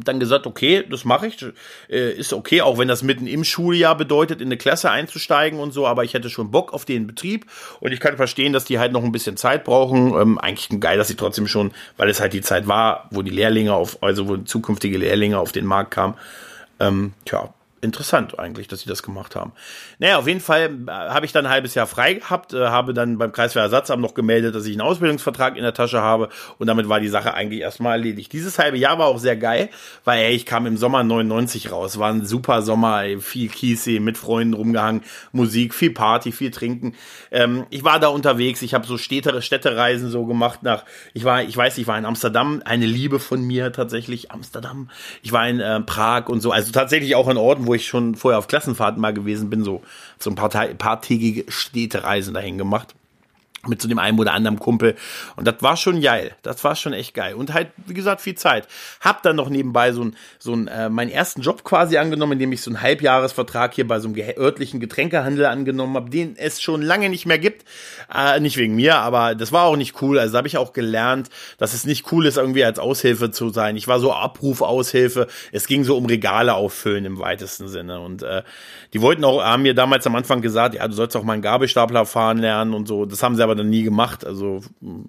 dann 0.01 0.19
gesagt, 0.19 0.47
okay, 0.47 0.83
das 0.89 1.05
mache 1.05 1.27
ich, 1.27 1.45
äh, 1.89 2.11
ist 2.13 2.33
okay, 2.33 2.61
auch 2.61 2.77
wenn 2.79 2.87
das 2.87 3.03
mitten 3.03 3.27
im 3.27 3.43
Schuljahr 3.43 3.95
bedeutet, 3.95 4.41
in 4.41 4.47
eine 4.47 4.57
Klasse 4.57 4.89
einzusteigen 4.89 5.59
und 5.59 5.71
so, 5.71 5.85
aber 5.85 6.03
ich 6.03 6.15
hätte 6.15 6.29
schon 6.29 6.49
Bock 6.49 6.73
auf 6.73 6.85
den 6.85 7.05
Betrieb 7.05 7.45
und 7.79 7.91
ich 7.91 7.99
kann 7.99 8.17
verstehen, 8.17 8.53
dass 8.53 8.65
die 8.65 8.79
halt 8.79 8.91
noch 8.91 9.03
ein 9.03 9.11
bisschen 9.11 9.37
Zeit 9.37 9.63
brauchen. 9.63 10.19
Ähm, 10.19 10.37
eigentlich 10.39 10.79
geil, 10.79 10.97
dass 10.97 11.09
sie 11.09 11.15
trotzdem 11.15 11.47
schon, 11.47 11.71
weil 11.97 12.09
es 12.09 12.19
halt 12.19 12.33
die 12.33 12.41
Zeit 12.41 12.67
war, 12.67 13.07
wo 13.11 13.21
die 13.21 13.31
Lehrlinge 13.31 13.73
auf, 13.73 14.01
also 14.01 14.27
wo 14.27 14.37
zukünftige 14.37 14.97
Lehrlinge 14.97 15.37
auf 15.37 15.51
den 15.51 15.65
Markt 15.65 15.91
kamen. 15.91 16.15
Ähm, 16.79 17.13
tja, 17.25 17.53
interessant 17.83 18.39
eigentlich, 18.39 18.67
dass 18.67 18.81
sie 18.81 18.89
das 18.89 19.03
gemacht 19.03 19.35
haben. 19.35 19.51
Naja, 19.99 20.17
auf 20.17 20.27
jeden 20.27 20.39
Fall 20.39 20.71
äh, 20.87 20.91
habe 20.91 21.25
ich 21.25 21.31
dann 21.31 21.45
ein 21.45 21.51
halbes 21.51 21.75
Jahr 21.75 21.85
frei 21.85 22.15
gehabt, 22.15 22.53
äh, 22.53 22.67
habe 22.67 22.93
dann 22.93 23.17
beim 23.17 23.31
Kreiswehrersatzamt 23.31 24.01
noch 24.01 24.13
gemeldet, 24.13 24.55
dass 24.55 24.65
ich 24.65 24.73
einen 24.73 24.81
Ausbildungsvertrag 24.81 25.57
in 25.57 25.63
der 25.63 25.73
Tasche 25.73 26.01
habe 26.01 26.29
und 26.57 26.67
damit 26.67 26.89
war 26.89 26.99
die 26.99 27.09
Sache 27.09 27.33
eigentlich 27.33 27.61
erstmal 27.61 27.93
erledigt. 27.93 28.31
Dieses 28.31 28.57
halbe 28.57 28.77
Jahr 28.77 28.97
war 28.99 29.07
auch 29.07 29.19
sehr 29.19 29.35
geil, 29.35 29.69
weil 30.05 30.23
ey, 30.23 30.33
ich 30.33 30.45
kam 30.45 30.65
im 30.65 30.77
Sommer 30.77 31.03
99 31.03 31.71
raus, 31.71 31.99
war 31.99 32.09
ein 32.09 32.25
super 32.25 32.61
Sommer, 32.61 33.03
viel 33.19 33.49
Kiesee, 33.49 33.99
mit 33.99 34.17
Freunden 34.17 34.53
rumgehangen, 34.53 35.03
Musik, 35.31 35.73
viel 35.73 35.91
Party, 35.91 36.31
viel 36.31 36.51
Trinken. 36.51 36.95
Ähm, 37.31 37.65
ich 37.69 37.83
war 37.83 37.99
da 37.99 38.07
unterwegs, 38.07 38.61
ich 38.61 38.73
habe 38.73 38.87
so 38.87 38.97
Städte, 38.97 39.41
Städtereisen 39.41 40.09
so 40.09 40.25
gemacht 40.25 40.63
nach, 40.63 40.85
ich 41.13 41.25
war, 41.25 41.43
ich 41.43 41.55
weiß, 41.55 41.77
ich 41.77 41.87
war 41.87 41.97
in 41.97 42.05
Amsterdam, 42.05 42.61
eine 42.65 42.85
Liebe 42.85 43.19
von 43.19 43.43
mir 43.43 43.71
tatsächlich, 43.73 44.31
Amsterdam. 44.31 44.89
Ich 45.21 45.31
war 45.31 45.47
in 45.47 45.59
äh, 45.59 45.81
Prag 45.81 46.29
und 46.29 46.41
so, 46.41 46.51
also 46.51 46.71
tatsächlich 46.71 47.15
auch 47.15 47.27
in 47.27 47.37
Orten, 47.37 47.67
wo 47.67 47.72
ich 47.75 47.87
schon 47.87 48.15
vorher 48.15 48.39
auf 48.39 48.47
Klassenfahrten 48.47 49.01
mal 49.01 49.13
gewesen 49.13 49.49
bin, 49.49 49.63
so, 49.63 49.81
so 50.19 50.29
ein 50.29 50.35
paar, 50.35 50.49
paartägige 50.49 51.45
Städtereisen 51.51 52.33
dahin 52.33 52.57
gemacht 52.57 52.95
mit 53.67 53.81
so 53.81 53.87
dem 53.87 53.99
einen 53.99 54.19
oder 54.19 54.33
anderen 54.33 54.59
Kumpel. 54.59 54.95
Und 55.35 55.47
das 55.47 55.55
war 55.61 55.77
schon 55.77 56.01
geil. 56.01 56.35
Das 56.41 56.63
war 56.63 56.75
schon 56.75 56.93
echt 56.93 57.13
geil. 57.13 57.33
Und 57.33 57.53
halt, 57.53 57.69
wie 57.85 57.93
gesagt, 57.93 58.21
viel 58.21 58.35
Zeit. 58.35 58.67
Hab 58.99 59.23
dann 59.23 59.37
noch 59.37 59.49
nebenbei 59.49 59.93
so 59.93 60.03
ein, 60.03 60.15
so 60.37 60.53
ein, 60.53 60.67
äh, 60.67 60.89
meinen 60.89 61.09
ersten 61.09 61.41
Job 61.41 61.63
quasi 61.63 61.97
angenommen, 61.97 62.33
indem 62.33 62.51
ich 62.51 62.61
so 62.61 62.69
einen 62.69 62.81
Halbjahresvertrag 62.81 63.73
hier 63.73 63.87
bei 63.87 63.99
so 63.99 64.09
einem 64.09 64.21
örtlichen 64.37 64.79
Getränkehandel 64.79 65.45
angenommen 65.45 65.95
habe, 65.95 66.09
den 66.09 66.35
es 66.37 66.61
schon 66.61 66.81
lange 66.81 67.09
nicht 67.09 67.25
mehr 67.25 67.39
gibt. 67.39 67.63
Äh, 68.13 68.41
nicht 68.41 68.57
wegen 68.57 68.75
mir, 68.75 68.97
aber 68.97 69.33
das 69.35 69.53
war 69.53 69.63
auch 69.63 69.77
nicht 69.77 70.01
cool. 70.01 70.19
Also 70.19 70.37
habe 70.37 70.47
ich 70.47 70.57
auch 70.57 70.73
gelernt, 70.73 71.29
dass 71.57 71.73
es 71.73 71.85
nicht 71.85 72.11
cool 72.11 72.25
ist, 72.25 72.37
irgendwie 72.37 72.65
als 72.65 72.79
Aushilfe 72.79 73.31
zu 73.31 73.49
sein. 73.49 73.77
Ich 73.77 73.87
war 73.87 73.99
so 73.99 74.13
Abrufaushilfe. 74.13 75.27
Es 75.53 75.67
ging 75.67 75.85
so 75.85 75.95
um 75.95 76.05
Regale 76.05 76.53
auffüllen 76.55 77.05
im 77.05 77.19
weitesten 77.19 77.69
Sinne. 77.69 78.01
Und 78.01 78.23
äh, 78.23 78.43
die 78.93 79.01
wollten 79.01 79.23
auch, 79.23 79.41
haben 79.41 79.63
mir 79.63 79.73
damals 79.73 80.05
am 80.05 80.15
Anfang 80.15 80.41
gesagt, 80.41 80.75
ja, 80.75 80.87
du 80.87 80.93
sollst 80.93 81.15
auch 81.15 81.23
mal 81.23 81.33
einen 81.33 81.41
Gabelstapler 81.41 82.05
fahren 82.05 82.39
lernen 82.39 82.73
und 82.73 82.87
so. 82.87 83.05
Das 83.05 83.23
haben 83.23 83.35
sie 83.35 83.43
aber 83.43 83.52
dann 83.55 83.69
nie 83.69 83.83
gemacht. 83.83 84.25
Also 84.25 84.61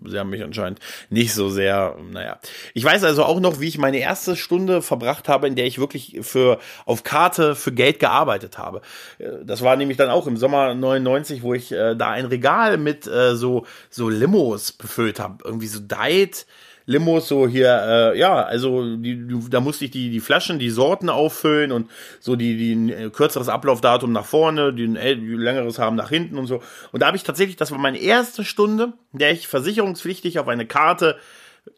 sie 0.05 0.19
haben 0.19 0.31
mich 0.31 0.43
anscheinend 0.43 0.81
nicht 1.11 1.35
so 1.35 1.49
sehr, 1.49 1.97
naja. 2.13 2.39
Ich 2.75 2.85
weiß 2.85 3.05
also 3.05 3.25
auch 3.25 3.41
noch, 3.41 3.61
wie 3.61 3.69
ich 3.69 3.79
meine 3.79 3.99
erste 3.99 4.37
Stunde 4.37 4.83
verbracht 4.83 5.29
habe, 5.29 5.47
in 5.47 5.55
der 5.55 5.67
ich 5.67 5.79
wirklich 5.79 6.19
für 6.23 6.59
auf 6.87 7.03
Karte 7.03 7.55
für 7.55 7.73
Geld 7.73 7.99
gearbeitet 8.01 8.59
habe. 8.59 8.81
Äh, 9.19 9.45
das 9.45 9.63
war 9.63 9.77
nämlich 9.77 9.97
dann 9.97 10.11
auch 10.11 10.27
im 10.27 10.37
Sommer 10.37 10.75
99, 10.75 11.43
wo 11.43 11.55
ich 11.55 11.73
äh, 11.73 11.95
da 11.95 12.11
ein 12.11 12.27
Regal 12.27 12.79
mit 12.79 13.07
äh, 13.07 13.37
so 13.37 13.67
so 13.91 14.09
Limos 14.09 14.73
befüllt 14.73 15.21
habe, 15.21 15.45
irgendwie 15.45 15.67
so 15.67 15.81
Diet 15.81 16.47
Limos 16.87 17.29
so 17.29 17.49
hier, 17.49 18.13
äh, 18.15 18.19
ja, 18.19 18.43
also 18.43 18.97
die, 18.97 19.27
da 19.49 19.61
musste 19.61 19.87
ich 19.87 19.91
die, 19.91 20.11
die 20.11 20.21
Flaschen, 20.21 20.59
die 20.59 20.69
Sorten 20.69 21.09
auffüllen 21.09 21.73
und 21.73 21.91
so 22.21 22.37
die, 22.37 22.57
die 22.57 22.75
ein 22.75 22.89
äh, 22.91 23.11
kürzeres 23.11 23.49
Ablaufdatum 23.49 24.13
nach 24.13 24.27
vorne, 24.27 24.75
die 24.75 24.85
ein 24.85 25.39
längeres 25.39 25.79
haben 25.79 25.97
nach 25.97 26.11
hinten 26.11 26.37
und 26.37 26.47
so. 26.47 26.63
Und 26.93 27.01
da 27.01 27.07
habe 27.07 27.17
ich 27.17 27.23
tatsächlich, 27.23 27.57
das 27.57 27.71
war 27.71 27.79
meine 27.79 27.99
erste 27.99 28.45
Stunde, 28.45 28.93
in 29.13 29.19
der 29.21 29.33
ich 29.33 29.49
versicherungspflichtig 29.49 30.39
auf 30.39 30.49
eine 30.49 30.67
Karte 30.67 31.17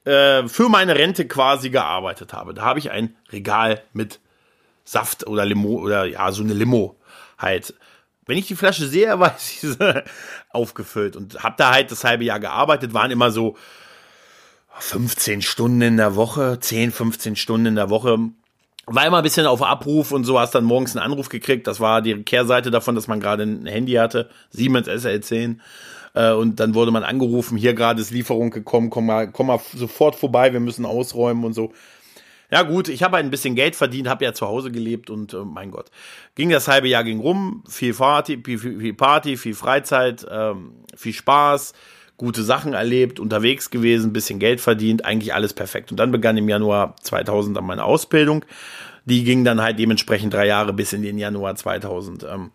äh, 0.05 0.49
für 0.49 0.69
meine 0.69 0.97
Rente 0.97 1.29
quasi 1.29 1.71
gearbeitet 1.71 2.33
habe. 2.33 2.53
Da 2.53 2.63
habe 2.63 2.81
ich 2.81 2.91
ein 2.91 3.15
Regal 3.31 3.83
mit 3.93 4.19
Saft 4.85 5.27
oder 5.27 5.45
Limo 5.45 5.79
oder 5.79 6.05
ja, 6.07 6.33
so 6.33 6.43
eine 6.43 6.55
Limo 6.55 6.97
halt. 7.39 7.75
Wenn 8.27 8.39
ich 8.39 8.49
die 8.49 8.57
Flasche 8.57 8.87
sehe, 8.87 9.17
ich 9.39 9.61
sie 9.61 9.77
aufgefüllt 10.51 11.15
und 11.15 11.45
habe 11.45 11.55
da 11.59 11.73
halt 11.73 11.93
das 11.93 12.03
halbe 12.03 12.25
Jahr 12.25 12.41
gearbeitet, 12.41 12.93
waren 12.93 13.13
immer 13.13 13.31
so 13.31 13.57
15 14.79 15.43
Stunden 15.43 15.81
in 15.83 15.97
der 15.97 16.17
Woche, 16.17 16.59
10, 16.61 16.93
15 16.93 17.37
Stunden 17.37 17.67
in 17.67 17.75
der 17.77 17.91
Woche. 17.91 18.19
War 18.87 19.07
immer 19.07 19.19
ein 19.19 19.23
bisschen 19.23 19.47
auf 19.47 19.63
Abruf 19.63 20.13
und 20.13 20.25
so 20.25 20.39
hast 20.39 20.55
dann 20.55 20.65
morgens 20.65 20.97
einen 20.97 21.05
Anruf 21.05 21.29
gekriegt. 21.29 21.67
Das 21.67 21.81
war 21.81 22.03
die 22.03 22.23
Kehrseite 22.23 22.71
davon, 22.71 22.95
dass 22.95 23.09
man 23.09 23.21
gerade 23.21 23.43
ein 23.43 23.67
Handy 23.67 23.95
hatte, 23.95 24.31
Siemens 24.51 24.89
SL10. 24.89 25.57
Äh, 26.15 26.33
und 26.33 26.61
dann 26.61 26.75
wurde 26.75 26.91
man 26.91 27.05
angerufen, 27.05 27.59
hier 27.59 27.75
gerade 27.75 28.01
ist 28.01 28.11
Lieferung 28.11 28.51
gekommen, 28.51 28.91
komm 28.91 29.07
mal, 29.07 29.31
komm 29.31 29.49
mal 29.49 29.61
sofort 29.75 30.17
vorbei, 30.17 30.53
wir 30.53 30.61
müssen 30.61 30.85
ausräumen 30.85 31.45
und 31.45 31.53
so. 31.53 31.73
Ja 32.51 32.63
gut, 32.63 32.89
ich 32.89 33.03
habe 33.03 33.17
ein 33.17 33.31
bisschen 33.31 33.57
Geld 33.57 33.75
verdient, 33.75 34.09
habe 34.09 34.25
ja 34.25 34.33
zu 34.33 34.47
Hause 34.47 34.71
gelebt 34.71 35.11
und 35.11 35.35
äh, 35.35 35.39
mein 35.45 35.73
Gott, 35.73 35.91
ging 36.37 36.49
das 36.49 36.69
halbe 36.69 36.89
Jahr 36.89 37.03
ging 37.03 37.19
rum, 37.19 37.65
viel 37.69 37.93
Party, 37.93 38.41
viel, 38.45 38.59
viel 38.59 38.95
Party, 38.95 39.37
viel 39.37 39.55
Freizeit, 39.55 40.25
ähm, 40.31 40.75
viel 40.97 41.13
Spaß, 41.13 41.73
gute 42.17 42.43
Sachen 42.43 42.73
erlebt, 42.73 43.21
unterwegs 43.21 43.71
gewesen, 43.71 44.13
bisschen 44.13 44.39
Geld 44.39 44.61
verdient, 44.61 45.05
eigentlich 45.05 45.35
alles 45.35 45.53
perfekt. 45.53 45.91
Und 45.91 45.99
dann 45.99 46.11
begann 46.11 46.37
im 46.37 46.49
Januar 46.49 46.97
2000 47.03 47.57
dann 47.57 47.65
meine 47.65 47.85
Ausbildung. 47.85 48.45
Die 49.05 49.25
ging 49.25 49.45
dann 49.45 49.61
halt 49.61 49.79
dementsprechend 49.79 50.35
drei 50.35 50.47
Jahre 50.47 50.73
bis 50.73 50.93
in 50.93 51.03
den 51.03 51.19
Januar 51.19 51.55
2003. 51.55 52.51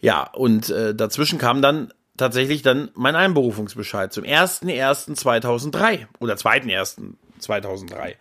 Ja, 0.00 0.28
und 0.32 0.70
äh, 0.70 0.94
dazwischen 0.94 1.38
kam 1.38 1.62
dann 1.62 1.92
tatsächlich 2.16 2.62
dann 2.62 2.90
mein 2.94 3.16
Einberufungsbescheid 3.16 4.12
zum 4.12 4.24
1.1.2003 4.24 6.06
oder 6.20 6.34
2.1. 6.34 7.14
2003. 7.42 8.16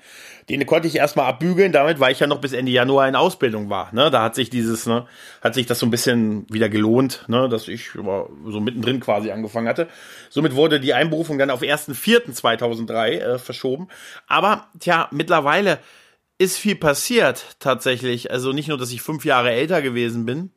Den 0.50 0.66
konnte 0.66 0.88
ich 0.88 0.96
erstmal 0.96 1.28
abbügeln, 1.28 1.72
damit, 1.72 2.00
weil 2.00 2.12
ich 2.12 2.20
ja 2.20 2.28
noch 2.28 2.42
bis 2.42 2.54
Ende 2.54 2.72
Januar 2.72 3.08
in 3.08 3.16
Ausbildung 3.16 3.70
war. 3.70 3.94
Ne? 3.94 4.12
Da 4.12 4.24
hat 4.24 4.36
sich 4.36 4.50
dieses, 4.50 4.86
ne, 4.86 5.06
hat 5.42 5.54
sich 5.54 5.66
das 5.66 5.80
so 5.80 5.86
ein 5.86 5.92
bisschen 5.92 6.46
wieder 6.52 6.70
gelohnt, 6.70 7.26
ne, 7.28 7.48
dass 7.48 7.68
ich 7.68 7.92
so 7.92 8.60
mittendrin 8.60 9.00
quasi 9.00 9.32
angefangen 9.32 9.68
hatte. 9.68 9.88
Somit 10.30 10.56
wurde 10.56 10.80
die 10.80 10.94
Einberufung 10.94 11.38
dann 11.38 11.50
auf 11.50 11.62
1.4.2003 11.62 13.10
äh, 13.10 13.40
verschoben. 13.40 13.88
Aber, 14.28 14.68
tja, 14.80 15.08
mittlerweile 15.12 15.80
ist 16.38 16.58
viel 16.58 16.76
passiert 16.76 17.56
tatsächlich. 17.60 18.32
Also 18.32 18.52
nicht 18.52 18.68
nur, 18.68 18.80
dass 18.80 18.92
ich 18.92 19.04
fünf 19.04 19.26
Jahre 19.26 19.52
älter 19.52 19.84
gewesen 19.84 20.26
bin, 20.26 20.52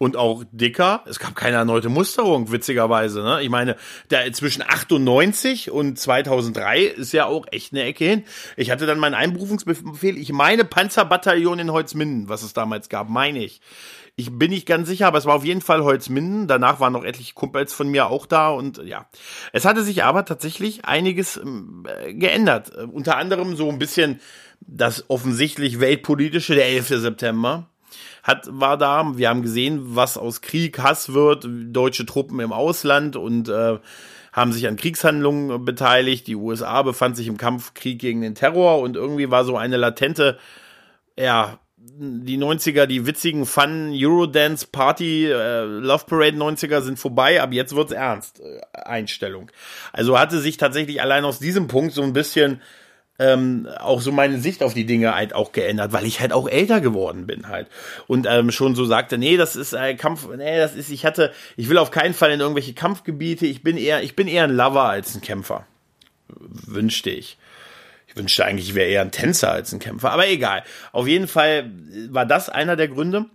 und 0.00 0.16
auch 0.16 0.44
dicker. 0.50 1.04
Es 1.04 1.18
gab 1.18 1.36
keine 1.36 1.56
erneute 1.56 1.90
Musterung, 1.90 2.50
witzigerweise. 2.50 3.22
Ne? 3.22 3.42
Ich 3.42 3.50
meine, 3.50 3.76
der 4.08 4.32
zwischen 4.32 4.62
98 4.62 5.70
und 5.70 5.98
2003 5.98 6.84
ist 6.84 7.12
ja 7.12 7.26
auch 7.26 7.46
echt 7.50 7.74
eine 7.74 7.82
Ecke 7.82 8.06
hin. 8.06 8.24
Ich 8.56 8.70
hatte 8.70 8.86
dann 8.86 8.98
meinen 8.98 9.12
Einberufungsbefehl, 9.12 10.16
ich 10.16 10.32
meine 10.32 10.64
Panzerbataillon 10.64 11.58
in 11.58 11.70
Holzminden, 11.70 12.30
was 12.30 12.42
es 12.42 12.54
damals 12.54 12.88
gab, 12.88 13.10
meine 13.10 13.44
ich. 13.44 13.60
Ich 14.16 14.32
bin 14.32 14.50
nicht 14.50 14.66
ganz 14.66 14.88
sicher, 14.88 15.06
aber 15.06 15.18
es 15.18 15.26
war 15.26 15.34
auf 15.34 15.44
jeden 15.44 15.60
Fall 15.60 15.84
Holzminden. 15.84 16.48
Danach 16.48 16.80
waren 16.80 16.94
noch 16.94 17.04
etliche 17.04 17.34
Kumpels 17.34 17.74
von 17.74 17.88
mir 17.88 18.08
auch 18.08 18.24
da 18.24 18.48
und 18.48 18.82
ja. 18.82 19.06
Es 19.52 19.66
hatte 19.66 19.82
sich 19.82 20.02
aber 20.02 20.24
tatsächlich 20.24 20.86
einiges 20.86 21.36
äh, 21.36 22.14
geändert. 22.14 22.72
Äh, 22.74 22.84
unter 22.84 23.18
anderem 23.18 23.54
so 23.54 23.68
ein 23.68 23.78
bisschen 23.78 24.18
das 24.60 25.10
offensichtlich 25.10 25.78
weltpolitische, 25.78 26.54
der 26.54 26.68
11. 26.68 26.88
September 26.88 27.69
hat, 28.22 28.48
war 28.50 28.76
da. 28.76 29.16
Wir 29.16 29.28
haben 29.28 29.42
gesehen, 29.42 29.80
was 29.82 30.16
aus 30.16 30.40
Krieg 30.40 30.78
Hass 30.78 31.12
wird, 31.12 31.46
deutsche 31.48 32.06
Truppen 32.06 32.40
im 32.40 32.52
Ausland 32.52 33.16
und 33.16 33.48
äh, 33.48 33.78
haben 34.32 34.52
sich 34.52 34.66
an 34.68 34.76
Kriegshandlungen 34.76 35.64
beteiligt. 35.64 36.26
Die 36.26 36.36
USA 36.36 36.82
befand 36.82 37.16
sich 37.16 37.26
im 37.26 37.36
Kampfkrieg 37.36 37.98
gegen 37.98 38.20
den 38.20 38.34
Terror 38.34 38.80
und 38.80 38.96
irgendwie 38.96 39.30
war 39.30 39.44
so 39.44 39.56
eine 39.56 39.76
latente, 39.76 40.38
ja, 41.18 41.58
die 41.82 42.38
90er, 42.38 42.86
die 42.86 43.06
witzigen 43.06 43.46
Fun 43.46 43.90
Eurodance 43.94 44.66
Party 44.66 45.26
äh, 45.26 45.64
Love 45.64 46.04
Parade 46.06 46.36
90er 46.36 46.82
sind 46.82 46.98
vorbei, 46.98 47.42
aber 47.42 47.54
jetzt 47.54 47.74
wird's 47.74 47.92
ernst 47.92 48.40
äh, 48.40 48.60
Einstellung. 48.72 49.50
Also 49.92 50.18
hatte 50.18 50.40
sich 50.40 50.58
tatsächlich 50.58 51.00
allein 51.00 51.24
aus 51.24 51.38
diesem 51.38 51.68
Punkt 51.68 51.94
so 51.94 52.02
ein 52.02 52.12
bisschen 52.12 52.60
ähm, 53.20 53.68
auch 53.78 54.00
so 54.00 54.10
meine 54.10 54.40
Sicht 54.40 54.62
auf 54.62 54.72
die 54.72 54.86
Dinge 54.86 55.14
halt 55.14 55.34
auch 55.34 55.52
geändert, 55.52 55.92
weil 55.92 56.06
ich 56.06 56.20
halt 56.20 56.32
auch 56.32 56.48
älter 56.48 56.80
geworden 56.80 57.26
bin 57.26 57.48
halt 57.48 57.68
und 58.06 58.26
ähm, 58.28 58.50
schon 58.50 58.74
so 58.74 58.86
sagte, 58.86 59.18
nee, 59.18 59.36
das 59.36 59.56
ist 59.56 59.74
ein 59.74 59.98
Kampf, 59.98 60.26
nee, 60.34 60.56
das 60.56 60.74
ist, 60.74 60.90
ich 60.90 61.04
hatte, 61.04 61.30
ich 61.56 61.68
will 61.68 61.76
auf 61.78 61.90
keinen 61.90 62.14
Fall 62.14 62.32
in 62.32 62.40
irgendwelche 62.40 62.72
Kampfgebiete, 62.72 63.46
ich 63.46 63.62
bin 63.62 63.76
eher, 63.76 64.02
ich 64.02 64.16
bin 64.16 64.26
eher 64.26 64.44
ein 64.44 64.56
Lover 64.56 64.84
als 64.84 65.14
ein 65.14 65.20
Kämpfer, 65.20 65.66
wünschte 66.28 67.10
ich. 67.10 67.36
Ich 68.08 68.16
wünschte 68.16 68.44
eigentlich, 68.44 68.70
ich 68.70 68.74
wäre 68.74 68.88
eher 68.88 69.02
ein 69.02 69.12
Tänzer 69.12 69.52
als 69.52 69.72
ein 69.72 69.78
Kämpfer, 69.78 70.10
aber 70.10 70.26
egal. 70.26 70.64
Auf 70.90 71.06
jeden 71.06 71.28
Fall 71.28 71.70
war 72.08 72.26
das 72.26 72.48
einer 72.48 72.74
der 72.74 72.88
Gründe. 72.88 73.26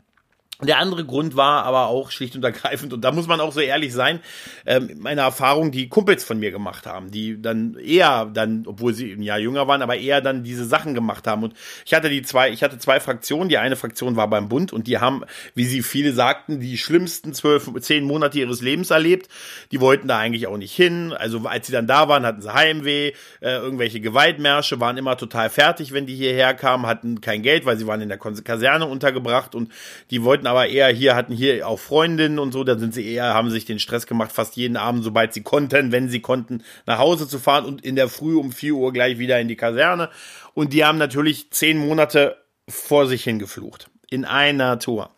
Der 0.61 0.79
andere 0.79 1.03
Grund 1.03 1.35
war 1.35 1.63
aber 1.63 1.87
auch 1.87 2.11
schlicht 2.11 2.33
und 2.37 2.43
ergreifend, 2.43 2.93
und 2.93 3.01
da 3.01 3.11
muss 3.11 3.27
man 3.27 3.41
auch 3.41 3.51
so 3.51 3.59
ehrlich 3.59 3.91
sein, 3.91 4.21
ähm, 4.65 4.95
meine 4.99 5.19
Erfahrung, 5.19 5.71
die 5.71 5.89
Kumpels 5.89 6.23
von 6.23 6.39
mir 6.39 6.51
gemacht 6.51 6.85
haben, 6.85 7.11
die 7.11 7.41
dann 7.41 7.75
eher 7.75 8.25
dann, 8.25 8.63
obwohl 8.65 8.93
sie 8.93 9.11
ein 9.11 9.21
Jahr 9.21 9.37
jünger 9.37 9.67
waren, 9.67 9.81
aber 9.81 9.97
eher 9.97 10.21
dann 10.21 10.43
diese 10.45 10.63
Sachen 10.63 10.93
gemacht 10.93 11.27
haben. 11.27 11.43
Und 11.43 11.55
ich 11.85 11.93
hatte 11.93 12.09
die 12.09 12.21
zwei, 12.21 12.51
ich 12.51 12.63
hatte 12.63 12.77
zwei 12.77 13.01
Fraktionen. 13.01 13.49
Die 13.49 13.57
eine 13.57 13.75
Fraktion 13.75 14.15
war 14.15 14.29
beim 14.29 14.47
Bund 14.47 14.71
und 14.71 14.87
die 14.87 14.97
haben, 14.97 15.23
wie 15.55 15.65
sie 15.65 15.83
viele 15.83 16.13
sagten, 16.13 16.61
die 16.61 16.77
schlimmsten 16.77 17.33
zwölf, 17.33 17.69
zehn 17.81 18.05
Monate 18.05 18.39
ihres 18.39 18.61
Lebens 18.61 18.91
erlebt. 18.91 19.27
Die 19.73 19.81
wollten 19.81 20.07
da 20.07 20.19
eigentlich 20.19 20.47
auch 20.47 20.57
nicht 20.57 20.73
hin. 20.73 21.11
Also 21.11 21.39
als 21.45 21.67
sie 21.67 21.73
dann 21.73 21.85
da 21.85 22.07
waren, 22.07 22.25
hatten 22.25 22.41
sie 22.41 22.53
Heimweh, 22.53 23.11
äh, 23.41 23.57
irgendwelche 23.57 23.99
Gewaltmärsche, 23.99 24.79
waren 24.79 24.95
immer 24.95 25.17
total 25.17 25.49
fertig, 25.49 25.91
wenn 25.91 26.05
die 26.05 26.15
hierher 26.15 26.53
kamen, 26.53 26.85
hatten 26.85 27.19
kein 27.19 27.41
Geld, 27.41 27.65
weil 27.65 27.77
sie 27.77 27.87
waren 27.87 27.99
in 27.99 28.07
der 28.07 28.17
Kaserne 28.17 28.85
untergebracht 28.85 29.53
und 29.53 29.69
die 30.11 30.23
wollten 30.23 30.44
wollten 30.45 30.47
aber 30.47 30.67
eher 30.67 30.87
hier, 30.89 31.15
hatten 31.15 31.33
hier 31.33 31.67
auch 31.67 31.79
Freundinnen 31.79 32.39
und 32.39 32.51
so, 32.51 32.63
da 32.63 32.77
sind 32.77 32.93
sie 32.93 33.05
eher, 33.05 33.33
haben 33.33 33.49
sich 33.49 33.65
den 33.65 33.79
Stress 33.79 34.05
gemacht, 34.05 34.31
fast 34.31 34.55
jeden 34.55 34.77
Abend, 34.77 35.03
sobald 35.03 35.33
sie 35.33 35.41
konnten, 35.41 35.91
wenn 35.91 36.09
sie 36.09 36.21
konnten, 36.21 36.63
nach 36.85 36.99
Hause 36.99 37.27
zu 37.27 37.39
fahren 37.39 37.65
und 37.65 37.83
in 37.83 37.95
der 37.95 38.09
Früh 38.09 38.35
um 38.35 38.51
vier 38.51 38.75
Uhr 38.75 38.93
gleich 38.93 39.17
wieder 39.17 39.39
in 39.39 39.47
die 39.47 39.55
Kaserne. 39.55 40.09
Und 40.53 40.73
die 40.73 40.85
haben 40.85 40.97
natürlich 40.97 41.51
zehn 41.51 41.77
Monate 41.77 42.37
vor 42.69 43.07
sich 43.07 43.23
hingeflucht. 43.23 43.89
In 44.09 44.23
einer 44.23 44.79
Tour. 44.79 45.09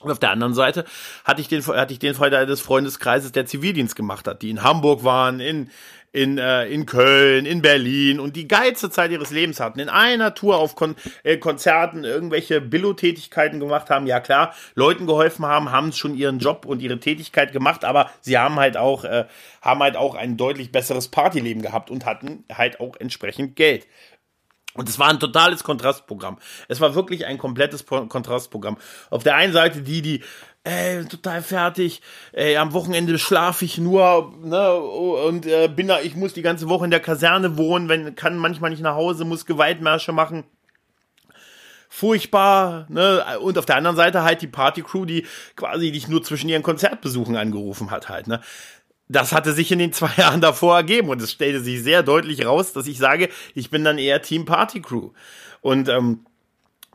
Und 0.00 0.10
auf 0.10 0.18
der 0.18 0.30
anderen 0.30 0.52
Seite 0.52 0.84
hatte 1.24 1.40
ich 1.40 1.48
den, 1.48 1.64
hatte 1.66 1.92
ich 1.92 1.98
den 1.98 2.14
Fall 2.14 2.30
des 2.30 2.60
Freundeskreises, 2.60 3.32
der 3.32 3.46
Zivildienst 3.46 3.96
gemacht 3.96 4.26
hat, 4.26 4.42
die 4.42 4.50
in 4.50 4.62
Hamburg 4.62 5.04
waren, 5.04 5.40
in, 5.40 5.70
in, 6.16 6.38
äh, 6.38 6.64
in 6.66 6.86
Köln, 6.86 7.44
in 7.44 7.60
Berlin 7.60 8.20
und 8.20 8.36
die 8.36 8.48
geilste 8.48 8.88
Zeit 8.88 9.10
ihres 9.10 9.30
Lebens 9.30 9.60
hatten, 9.60 9.78
in 9.80 9.90
einer 9.90 10.34
Tour 10.34 10.56
auf 10.56 10.74
Kon 10.74 10.96
äh, 11.24 11.36
Konzerten 11.36 12.04
irgendwelche 12.04 12.62
Billo-Tätigkeiten 12.62 13.60
gemacht 13.60 13.90
haben, 13.90 14.06
ja 14.06 14.18
klar, 14.20 14.54
Leuten 14.74 15.06
geholfen 15.06 15.44
haben, 15.44 15.70
haben 15.70 15.92
schon 15.92 16.14
ihren 16.14 16.38
Job 16.38 16.64
und 16.64 16.80
ihre 16.80 16.98
Tätigkeit 16.98 17.52
gemacht, 17.52 17.84
aber 17.84 18.10
sie 18.22 18.38
haben 18.38 18.56
halt 18.56 18.78
auch, 18.78 19.04
äh, 19.04 19.26
haben 19.60 19.80
halt 19.80 19.96
auch 19.96 20.14
ein 20.14 20.38
deutlich 20.38 20.72
besseres 20.72 21.08
Partyleben 21.08 21.60
gehabt 21.60 21.90
und 21.90 22.06
hatten 22.06 22.44
halt 22.50 22.80
auch 22.80 22.96
entsprechend 22.98 23.54
Geld. 23.54 23.86
Und 24.72 24.88
es 24.88 24.98
war 24.98 25.08
ein 25.08 25.20
totales 25.20 25.64
Kontrastprogramm. 25.64 26.38
Es 26.68 26.80
war 26.80 26.94
wirklich 26.94 27.26
ein 27.26 27.38
komplettes 27.38 27.86
Kontrastprogramm. 27.86 28.76
Auf 29.10 29.22
der 29.22 29.34
einen 29.34 29.52
Seite 29.52 29.80
die, 29.82 30.02
die 30.02 30.22
ey, 30.66 31.04
total 31.04 31.42
fertig, 31.42 32.02
ey, 32.32 32.56
am 32.56 32.72
Wochenende 32.72 33.18
schlafe 33.18 33.64
ich 33.64 33.78
nur, 33.78 34.34
ne, 34.42 34.74
und 34.74 35.46
äh, 35.46 35.68
bin 35.68 35.86
da, 35.86 36.00
ich 36.00 36.16
muss 36.16 36.32
die 36.32 36.42
ganze 36.42 36.68
Woche 36.68 36.84
in 36.84 36.90
der 36.90 37.00
Kaserne 37.00 37.56
wohnen, 37.56 37.88
wenn, 37.88 38.16
kann 38.16 38.36
manchmal 38.36 38.70
nicht 38.70 38.82
nach 38.82 38.96
Hause, 38.96 39.24
muss 39.24 39.46
Gewaltmärsche 39.46 40.10
machen. 40.10 40.42
Furchtbar, 41.88 42.86
ne, 42.88 43.38
und 43.38 43.56
auf 43.58 43.64
der 43.64 43.76
anderen 43.76 43.96
Seite 43.96 44.24
halt 44.24 44.42
die 44.42 44.48
Partycrew, 44.48 45.04
die 45.04 45.24
quasi 45.54 45.92
dich 45.92 46.08
nur 46.08 46.24
zwischen 46.24 46.48
ihren 46.48 46.64
Konzertbesuchen 46.64 47.36
angerufen 47.36 47.92
hat 47.92 48.08
halt, 48.08 48.26
ne. 48.26 48.40
Das 49.08 49.30
hatte 49.30 49.52
sich 49.52 49.70
in 49.70 49.78
den 49.78 49.92
zwei 49.92 50.10
Jahren 50.16 50.40
davor 50.40 50.74
ergeben 50.74 51.10
und 51.10 51.22
es 51.22 51.30
stellte 51.30 51.60
sich 51.60 51.80
sehr 51.80 52.02
deutlich 52.02 52.44
raus, 52.44 52.72
dass 52.72 52.88
ich 52.88 52.98
sage, 52.98 53.28
ich 53.54 53.70
bin 53.70 53.84
dann 53.84 53.98
eher 53.98 54.20
Team 54.20 54.46
Partycrew. 54.46 55.12
Und, 55.60 55.88
ähm, 55.88 56.26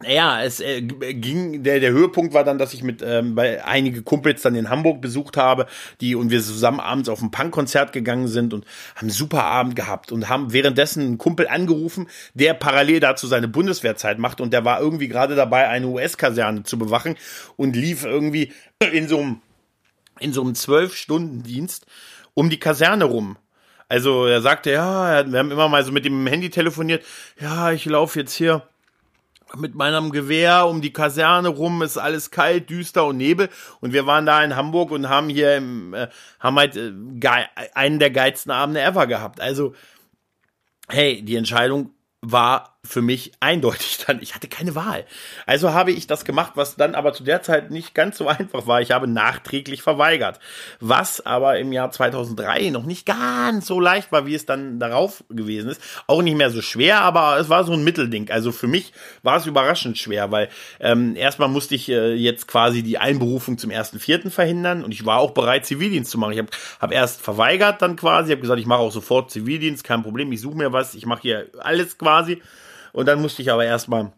ja, 0.07 0.43
es 0.43 0.59
äh, 0.59 0.81
ging, 0.81 1.63
der, 1.63 1.79
der 1.79 1.91
Höhepunkt 1.91 2.33
war 2.33 2.43
dann, 2.43 2.57
dass 2.57 2.73
ich 2.73 2.83
mit 2.83 3.01
ähm, 3.01 3.35
bei 3.35 3.63
einige 3.63 4.03
Kumpels 4.03 4.41
dann 4.41 4.55
in 4.55 4.69
Hamburg 4.69 5.01
besucht 5.01 5.37
habe, 5.37 5.67
die 6.01 6.15
und 6.15 6.31
wir 6.31 6.41
zusammen 6.41 6.79
abends 6.79 7.09
auf 7.09 7.21
ein 7.21 7.31
Punkkonzert 7.31 7.93
gegangen 7.93 8.27
sind 8.27 8.53
und 8.53 8.65
haben 8.95 9.01
einen 9.01 9.09
super 9.09 9.43
Abend 9.43 9.75
gehabt 9.75 10.11
und 10.11 10.29
haben 10.29 10.53
währenddessen 10.53 11.03
einen 11.03 11.17
Kumpel 11.17 11.47
angerufen, 11.47 12.07
der 12.33 12.53
parallel 12.53 12.99
dazu 12.99 13.27
seine 13.27 13.47
Bundeswehrzeit 13.47 14.19
macht 14.19 14.41
und 14.41 14.53
der 14.53 14.65
war 14.65 14.79
irgendwie 14.79 15.07
gerade 15.07 15.35
dabei, 15.35 15.67
eine 15.67 15.87
US-Kaserne 15.87 16.63
zu 16.63 16.77
bewachen 16.77 17.15
und 17.55 17.75
lief 17.75 18.05
irgendwie 18.05 18.53
in 18.91 19.07
so 19.07 19.19
einem 19.19 19.41
in 20.19 20.33
so 20.33 20.41
einem 20.41 20.55
zwölf-Stunden-Dienst 20.55 21.85
um 22.33 22.49
die 22.49 22.59
Kaserne 22.59 23.05
rum. 23.05 23.37
Also 23.89 24.25
er 24.25 24.41
sagte, 24.41 24.71
ja, 24.71 25.29
wir 25.29 25.39
haben 25.39 25.51
immer 25.51 25.67
mal 25.67 25.83
so 25.83 25.91
mit 25.91 26.05
dem 26.05 26.25
Handy 26.25 26.49
telefoniert, 26.49 27.03
ja, 27.41 27.71
ich 27.71 27.83
laufe 27.85 28.19
jetzt 28.19 28.33
hier 28.33 28.63
mit 29.57 29.75
meinem 29.75 30.11
Gewehr 30.11 30.67
um 30.67 30.81
die 30.81 30.93
Kaserne 30.93 31.49
rum, 31.49 31.81
ist 31.81 31.97
alles 31.97 32.31
kalt, 32.31 32.69
düster 32.69 33.05
und 33.05 33.17
Nebel. 33.17 33.49
Und 33.79 33.93
wir 33.93 34.05
waren 34.05 34.25
da 34.25 34.43
in 34.43 34.55
Hamburg 34.55 34.91
und 34.91 35.09
haben 35.09 35.29
hier 35.29 35.57
im, 35.57 35.93
äh, 35.93 36.07
haben 36.39 36.57
halt 36.57 36.75
äh, 36.75 36.91
einen 37.73 37.99
der 37.99 38.11
geilsten 38.11 38.51
Abende 38.51 38.81
ever 38.81 39.07
gehabt. 39.07 39.41
Also, 39.41 39.73
hey, 40.87 41.21
die 41.21 41.35
Entscheidung 41.35 41.91
war 42.21 42.70
für 42.83 43.03
mich 43.03 43.31
eindeutig 43.39 43.99
dann, 44.07 44.21
ich 44.21 44.33
hatte 44.33 44.47
keine 44.47 44.73
Wahl. 44.73 45.05
Also 45.45 45.71
habe 45.71 45.91
ich 45.91 46.07
das 46.07 46.25
gemacht, 46.25 46.53
was 46.55 46.75
dann 46.75 46.95
aber 46.95 47.13
zu 47.13 47.23
der 47.23 47.43
Zeit 47.43 47.69
nicht 47.69 47.93
ganz 47.93 48.17
so 48.17 48.27
einfach 48.27 48.65
war. 48.65 48.81
Ich 48.81 48.91
habe 48.91 49.07
nachträglich 49.07 49.83
verweigert. 49.83 50.39
Was 50.79 51.23
aber 51.25 51.59
im 51.59 51.71
Jahr 51.71 51.91
2003 51.91 52.71
noch 52.71 52.83
nicht 52.83 53.05
ganz 53.05 53.67
so 53.67 53.79
leicht 53.79 54.11
war, 54.11 54.25
wie 54.25 54.33
es 54.33 54.45
dann 54.45 54.79
darauf 54.79 55.23
gewesen 55.29 55.69
ist. 55.69 55.81
Auch 56.07 56.23
nicht 56.23 56.35
mehr 56.35 56.49
so 56.49 56.61
schwer, 56.61 57.01
aber 57.01 57.37
es 57.39 57.49
war 57.49 57.63
so 57.63 57.73
ein 57.73 57.83
Mittelding. 57.83 58.31
Also 58.31 58.51
für 58.51 58.67
mich 58.67 58.93
war 59.21 59.37
es 59.37 59.45
überraschend 59.45 59.99
schwer, 59.99 60.31
weil 60.31 60.49
ähm, 60.79 61.15
erstmal 61.15 61.49
musste 61.49 61.75
ich 61.75 61.87
äh, 61.87 62.13
jetzt 62.13 62.47
quasi 62.47 62.81
die 62.81 62.97
Einberufung 62.97 63.59
zum 63.59 63.69
ersten 63.69 63.99
Vierten 63.99 64.31
verhindern 64.31 64.83
und 64.83 64.91
ich 64.91 65.05
war 65.05 65.19
auch 65.19 65.31
bereit, 65.31 65.67
Zivildienst 65.67 66.09
zu 66.09 66.17
machen. 66.17 66.33
Ich 66.33 66.39
habe 66.39 66.49
hab 66.79 66.91
erst 66.91 67.21
verweigert 67.21 67.81
dann 67.83 67.95
quasi, 67.95 68.31
habe 68.31 68.41
gesagt, 68.41 68.59
ich 68.59 68.65
mache 68.65 68.79
auch 68.79 68.91
sofort 68.91 69.29
Zivildienst, 69.29 69.83
kein 69.83 70.01
Problem, 70.01 70.31
ich 70.31 70.41
suche 70.41 70.57
mir 70.57 70.73
was, 70.73 70.95
ich 70.95 71.05
mache 71.05 71.21
hier 71.21 71.47
alles 71.59 71.97
quasi. 71.97 72.41
Und 72.93 73.07
dann 73.07 73.21
musste 73.21 73.41
ich 73.41 73.51
aber 73.51 73.65
erstmal 73.65 74.13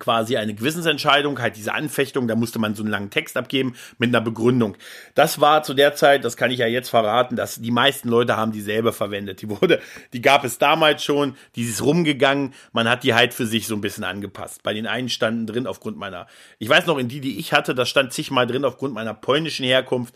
quasi 0.00 0.36
eine 0.36 0.54
Gewissensentscheidung, 0.54 1.40
halt 1.40 1.56
diese 1.56 1.74
Anfechtung, 1.74 2.26
da 2.26 2.34
musste 2.34 2.58
man 2.58 2.74
so 2.74 2.82
einen 2.82 2.90
langen 2.90 3.10
Text 3.10 3.36
abgeben 3.36 3.74
mit 3.98 4.08
einer 4.08 4.20
Begründung. 4.20 4.76
Das 5.14 5.40
war 5.40 5.62
zu 5.62 5.74
der 5.74 5.94
Zeit, 5.94 6.24
das 6.24 6.36
kann 6.36 6.50
ich 6.50 6.58
ja 6.58 6.66
jetzt 6.66 6.88
verraten, 6.88 7.36
dass 7.36 7.60
die 7.60 7.70
meisten 7.70 8.08
Leute 8.08 8.36
haben 8.36 8.50
dieselbe 8.50 8.92
verwendet. 8.92 9.42
Die 9.42 9.48
wurde, 9.48 9.80
die 10.12 10.22
gab 10.22 10.42
es 10.44 10.58
damals 10.58 11.04
schon, 11.04 11.36
die 11.54 11.62
ist 11.62 11.82
rumgegangen, 11.82 12.54
man 12.72 12.88
hat 12.88 13.04
die 13.04 13.14
halt 13.14 13.34
für 13.34 13.46
sich 13.46 13.68
so 13.68 13.74
ein 13.74 13.80
bisschen 13.80 14.02
angepasst. 14.02 14.62
Bei 14.62 14.74
den 14.74 14.86
einen 14.86 15.10
standen 15.10 15.46
drin 15.46 15.66
aufgrund 15.66 15.98
meiner, 15.98 16.26
ich 16.58 16.68
weiß 16.68 16.86
noch, 16.86 16.98
in 16.98 17.08
die, 17.08 17.20
die 17.20 17.38
ich 17.38 17.52
hatte, 17.52 17.74
da 17.74 17.84
stand 17.84 18.12
zigmal 18.12 18.46
drin 18.46 18.64
aufgrund 18.64 18.94
meiner 18.94 19.14
polnischen 19.14 19.64
Herkunft. 19.64 20.14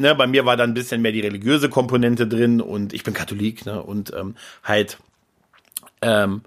Ne, 0.00 0.14
bei 0.14 0.28
mir 0.28 0.46
war 0.46 0.56
dann 0.56 0.70
ein 0.70 0.74
bisschen 0.74 1.02
mehr 1.02 1.10
die 1.10 1.20
religiöse 1.20 1.68
Komponente 1.68 2.28
drin 2.28 2.60
und 2.60 2.92
ich 2.92 3.02
bin 3.02 3.14
Katholik, 3.14 3.66
ne, 3.66 3.82
und 3.82 4.12
ähm, 4.14 4.36
halt, 4.62 4.98
ähm, 6.02 6.42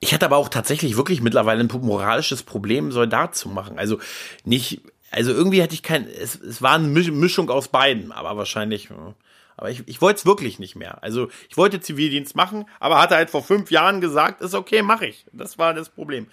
ich 0.00 0.12
hatte 0.12 0.26
aber 0.26 0.36
auch 0.36 0.48
tatsächlich 0.48 0.96
wirklich 0.96 1.20
mittlerweile 1.20 1.60
ein 1.60 1.70
moralisches 1.82 2.42
Problem, 2.42 2.92
Soldat 2.92 3.34
zu 3.34 3.48
machen. 3.48 3.78
Also 3.78 3.98
nicht, 4.44 4.80
also 5.10 5.32
irgendwie 5.32 5.62
hatte 5.62 5.74
ich 5.74 5.82
kein, 5.82 6.06
es, 6.06 6.34
es 6.40 6.60
war 6.60 6.74
eine 6.74 6.88
Mischung 6.88 7.50
aus 7.50 7.68
beiden, 7.68 8.12
aber 8.12 8.36
wahrscheinlich, 8.36 8.90
aber 9.56 9.70
ich, 9.70 9.82
ich 9.86 10.00
wollte 10.00 10.18
es 10.18 10.26
wirklich 10.26 10.58
nicht 10.58 10.76
mehr. 10.76 11.02
Also 11.02 11.28
ich 11.48 11.56
wollte 11.56 11.80
Zivildienst 11.80 12.34
machen, 12.34 12.66
aber 12.80 13.00
hatte 13.00 13.14
halt 13.14 13.30
vor 13.30 13.42
fünf 13.42 13.70
Jahren 13.70 14.00
gesagt, 14.00 14.42
ist 14.42 14.54
okay, 14.54 14.82
mache 14.82 15.06
ich. 15.06 15.26
Das 15.32 15.58
war 15.58 15.74
das 15.74 15.88
Problem. 15.88 16.26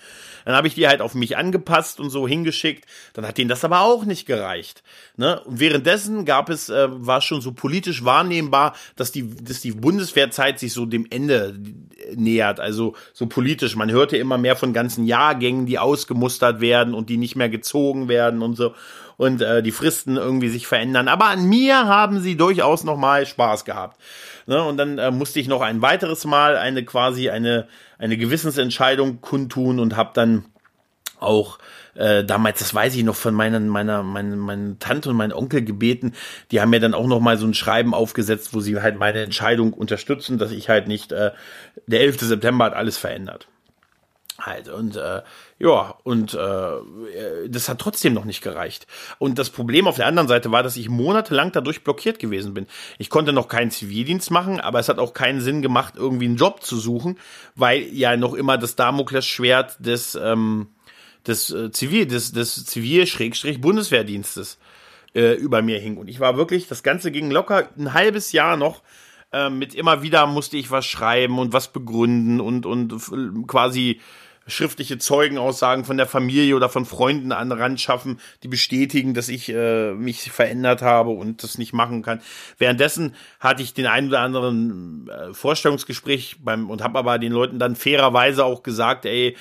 Dann 0.45 0.55
habe 0.55 0.67
ich 0.67 0.75
die 0.75 0.87
halt 0.87 1.01
auf 1.01 1.13
mich 1.13 1.37
angepasst 1.37 1.99
und 1.99 2.09
so 2.09 2.27
hingeschickt. 2.27 2.85
Dann 3.13 3.27
hat 3.27 3.37
denen 3.37 3.49
das 3.49 3.63
aber 3.63 3.81
auch 3.81 4.05
nicht 4.05 4.25
gereicht. 4.25 4.83
Ne? 5.17 5.39
Und 5.41 5.59
währenddessen 5.59 6.25
gab 6.25 6.49
es, 6.49 6.69
äh, 6.69 6.87
war 6.89 7.21
schon 7.21 7.41
so 7.41 7.51
politisch 7.51 8.03
wahrnehmbar, 8.03 8.75
dass 8.95 9.11
die, 9.11 9.29
dass 9.35 9.61
die 9.61 9.71
Bundeswehrzeit 9.71 10.59
sich 10.59 10.73
so 10.73 10.85
dem 10.85 11.05
Ende 11.09 11.55
nähert. 12.15 12.59
Also 12.59 12.95
so 13.13 13.27
politisch. 13.27 13.75
Man 13.75 13.91
hörte 13.91 14.17
immer 14.17 14.37
mehr 14.37 14.55
von 14.55 14.73
ganzen 14.73 15.05
Jahrgängen, 15.05 15.65
die 15.65 15.77
ausgemustert 15.77 16.59
werden 16.59 16.93
und 16.93 17.09
die 17.09 17.17
nicht 17.17 17.35
mehr 17.35 17.49
gezogen 17.49 18.07
werden 18.07 18.41
und 18.41 18.55
so 18.55 18.73
und 19.21 19.39
äh, 19.39 19.61
die 19.61 19.71
Fristen 19.71 20.17
irgendwie 20.17 20.49
sich 20.49 20.65
verändern. 20.65 21.07
Aber 21.07 21.25
an 21.25 21.47
mir 21.47 21.85
haben 21.85 22.21
sie 22.21 22.35
durchaus 22.35 22.83
noch 22.83 22.97
mal 22.97 23.27
Spaß 23.27 23.65
gehabt. 23.65 24.01
Ne? 24.47 24.63
Und 24.63 24.77
dann 24.77 24.97
äh, 24.97 25.11
musste 25.11 25.39
ich 25.39 25.47
noch 25.47 25.61
ein 25.61 25.83
weiteres 25.83 26.25
Mal 26.25 26.57
eine 26.57 26.83
quasi 26.83 27.29
eine 27.29 27.67
eine 27.99 28.17
Gewissensentscheidung 28.17 29.21
kundtun 29.21 29.79
und 29.79 29.95
habe 29.95 30.09
dann 30.15 30.45
auch 31.19 31.59
äh, 31.93 32.23
damals, 32.23 32.57
das 32.57 32.73
weiß 32.73 32.95
ich 32.95 33.03
noch 33.03 33.15
von 33.15 33.35
meinen, 33.35 33.67
meiner, 33.67 34.01
meiner, 34.01 34.35
meiner 34.35 34.79
Tante 34.79 35.11
und 35.11 35.17
meinem 35.17 35.37
Onkel 35.37 35.63
gebeten, 35.63 36.13
die 36.49 36.59
haben 36.59 36.71
mir 36.71 36.79
dann 36.79 36.95
auch 36.95 37.05
noch 37.05 37.19
mal 37.19 37.37
so 37.37 37.45
ein 37.45 37.53
Schreiben 37.53 37.93
aufgesetzt, 37.93 38.55
wo 38.55 38.59
sie 38.59 38.81
halt 38.81 38.97
meine 38.97 39.21
Entscheidung 39.21 39.73
unterstützen, 39.73 40.39
dass 40.39 40.49
ich 40.49 40.67
halt 40.67 40.87
nicht, 40.87 41.11
äh, 41.11 41.29
der 41.85 42.01
11. 42.01 42.21
September 42.21 42.65
hat 42.65 42.73
alles 42.73 42.97
verändert. 42.97 43.47
Halt, 44.41 44.69
und 44.69 44.95
äh, 44.95 45.21
ja, 45.59 45.95
und 46.03 46.33
äh, 46.33 47.47
das 47.47 47.69
hat 47.69 47.79
trotzdem 47.79 48.13
noch 48.13 48.25
nicht 48.25 48.41
gereicht. 48.41 48.87
Und 49.19 49.37
das 49.37 49.51
Problem 49.51 49.87
auf 49.87 49.97
der 49.97 50.07
anderen 50.07 50.27
Seite 50.27 50.51
war, 50.51 50.63
dass 50.63 50.77
ich 50.77 50.89
monatelang 50.89 51.51
dadurch 51.51 51.83
blockiert 51.83 52.17
gewesen 52.17 52.53
bin. 52.53 52.65
Ich 52.97 53.11
konnte 53.11 53.33
noch 53.33 53.47
keinen 53.47 53.69
Zivildienst 53.69 54.31
machen, 54.31 54.59
aber 54.59 54.79
es 54.79 54.89
hat 54.89 54.97
auch 54.97 55.13
keinen 55.13 55.41
Sinn 55.41 55.61
gemacht, 55.61 55.93
irgendwie 55.95 56.25
einen 56.25 56.37
Job 56.37 56.63
zu 56.63 56.77
suchen, 56.77 57.19
weil 57.55 57.83
ja 57.93 58.17
noch 58.17 58.33
immer 58.33 58.57
das 58.57 58.75
Damoklesschwert 58.75 59.77
des, 59.85 60.15
ähm, 60.15 60.69
des 61.27 61.51
äh, 61.51 61.71
Zivil, 61.71 62.07
des, 62.07 62.31
des 62.31 62.65
Zivil-Bundeswehrdienstes 62.65 64.57
äh, 65.13 65.33
über 65.33 65.61
mir 65.61 65.77
hing. 65.77 65.97
Und 65.97 66.07
ich 66.07 66.19
war 66.19 66.35
wirklich, 66.35 66.67
das 66.67 66.81
Ganze 66.81 67.11
ging 67.11 67.29
locker 67.29 67.69
ein 67.77 67.93
halbes 67.93 68.31
Jahr 68.31 68.57
noch 68.57 68.81
äh, 69.31 69.49
mit 69.49 69.73
immer 69.73 70.01
wieder 70.01 70.27
musste 70.27 70.57
ich 70.57 70.71
was 70.71 70.85
schreiben 70.85 71.39
und 71.39 71.53
was 71.53 71.71
begründen 71.71 72.41
und, 72.41 72.65
und 72.65 73.47
quasi 73.47 74.01
schriftliche 74.47 74.97
Zeugenaussagen 74.97 75.85
von 75.85 75.97
der 75.97 76.07
Familie 76.07 76.55
oder 76.55 76.69
von 76.69 76.85
Freunden 76.85 77.31
an 77.31 77.51
Rand 77.51 77.79
schaffen, 77.79 78.19
die 78.43 78.47
bestätigen, 78.47 79.13
dass 79.13 79.29
ich 79.29 79.49
äh, 79.49 79.93
mich 79.93 80.31
verändert 80.31 80.81
habe 80.81 81.11
und 81.11 81.43
das 81.43 81.57
nicht 81.57 81.73
machen 81.73 82.01
kann. 82.01 82.21
Währenddessen 82.57 83.15
hatte 83.39 83.61
ich 83.61 83.73
den 83.73 83.85
einen 83.85 84.09
oder 84.09 84.19
anderen 84.19 85.09
äh, 85.09 85.33
Vorstellungsgespräch 85.33 86.37
beim 86.43 86.69
und 86.69 86.83
habe 86.83 86.97
aber 86.97 87.19
den 87.19 87.31
Leuten 87.31 87.59
dann 87.59 87.75
fairerweise 87.75 88.43
auch 88.43 88.63
gesagt, 88.63 89.05
ey, 89.05 89.35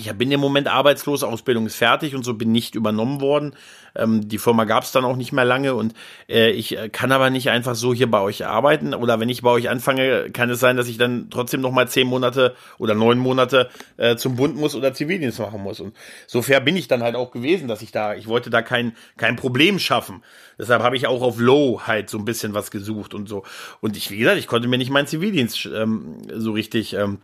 ich 0.00 0.12
bin 0.14 0.30
im 0.30 0.40
Moment 0.40 0.68
arbeitslos, 0.68 1.22
Ausbildung 1.22 1.66
ist 1.66 1.76
fertig 1.76 2.14
und 2.14 2.24
so 2.24 2.34
bin 2.34 2.52
nicht 2.52 2.74
übernommen 2.74 3.20
worden. 3.20 3.54
Ähm, 3.94 4.28
die 4.28 4.38
Firma 4.38 4.64
gab 4.64 4.84
es 4.84 4.92
dann 4.92 5.04
auch 5.04 5.16
nicht 5.16 5.32
mehr 5.32 5.44
lange 5.44 5.74
und 5.74 5.94
äh, 6.28 6.50
ich 6.50 6.76
äh, 6.76 6.88
kann 6.88 7.12
aber 7.12 7.30
nicht 7.30 7.50
einfach 7.50 7.74
so 7.74 7.92
hier 7.92 8.10
bei 8.10 8.20
euch 8.20 8.46
arbeiten. 8.46 8.94
Oder 8.94 9.20
wenn 9.20 9.28
ich 9.28 9.42
bei 9.42 9.50
euch 9.50 9.68
anfange, 9.68 10.30
kann 10.30 10.50
es 10.50 10.60
sein, 10.60 10.76
dass 10.76 10.88
ich 10.88 10.98
dann 10.98 11.28
trotzdem 11.30 11.60
noch 11.60 11.72
mal 11.72 11.88
zehn 11.88 12.06
Monate 12.06 12.54
oder 12.78 12.94
neun 12.94 13.18
Monate 13.18 13.68
äh, 13.96 14.16
zum 14.16 14.36
Bund 14.36 14.56
muss 14.56 14.74
oder 14.74 14.92
Zivildienst 14.92 15.40
machen 15.40 15.62
muss. 15.62 15.80
Und 15.80 15.94
so 16.26 16.42
fair 16.42 16.60
bin 16.60 16.76
ich 16.76 16.88
dann 16.88 17.02
halt 17.02 17.16
auch 17.16 17.30
gewesen, 17.30 17.68
dass 17.68 17.82
ich 17.82 17.92
da, 17.92 18.14
ich 18.14 18.26
wollte 18.26 18.50
da 18.50 18.62
kein, 18.62 18.94
kein 19.16 19.36
Problem 19.36 19.78
schaffen. 19.78 20.22
Deshalb 20.58 20.82
habe 20.82 20.96
ich 20.96 21.06
auch 21.06 21.22
auf 21.22 21.38
Low 21.38 21.82
halt 21.86 22.10
so 22.10 22.18
ein 22.18 22.24
bisschen 22.24 22.54
was 22.54 22.70
gesucht 22.70 23.14
und 23.14 23.28
so. 23.28 23.44
Und 23.80 23.96
ich, 23.96 24.10
wie 24.10 24.18
gesagt, 24.18 24.38
ich 24.38 24.46
konnte 24.46 24.68
mir 24.68 24.78
nicht 24.78 24.90
meinen 24.90 25.06
Zivildienst 25.06 25.66
ähm, 25.66 26.18
so 26.34 26.52
richtig 26.52 26.94
ähm, 26.94 27.18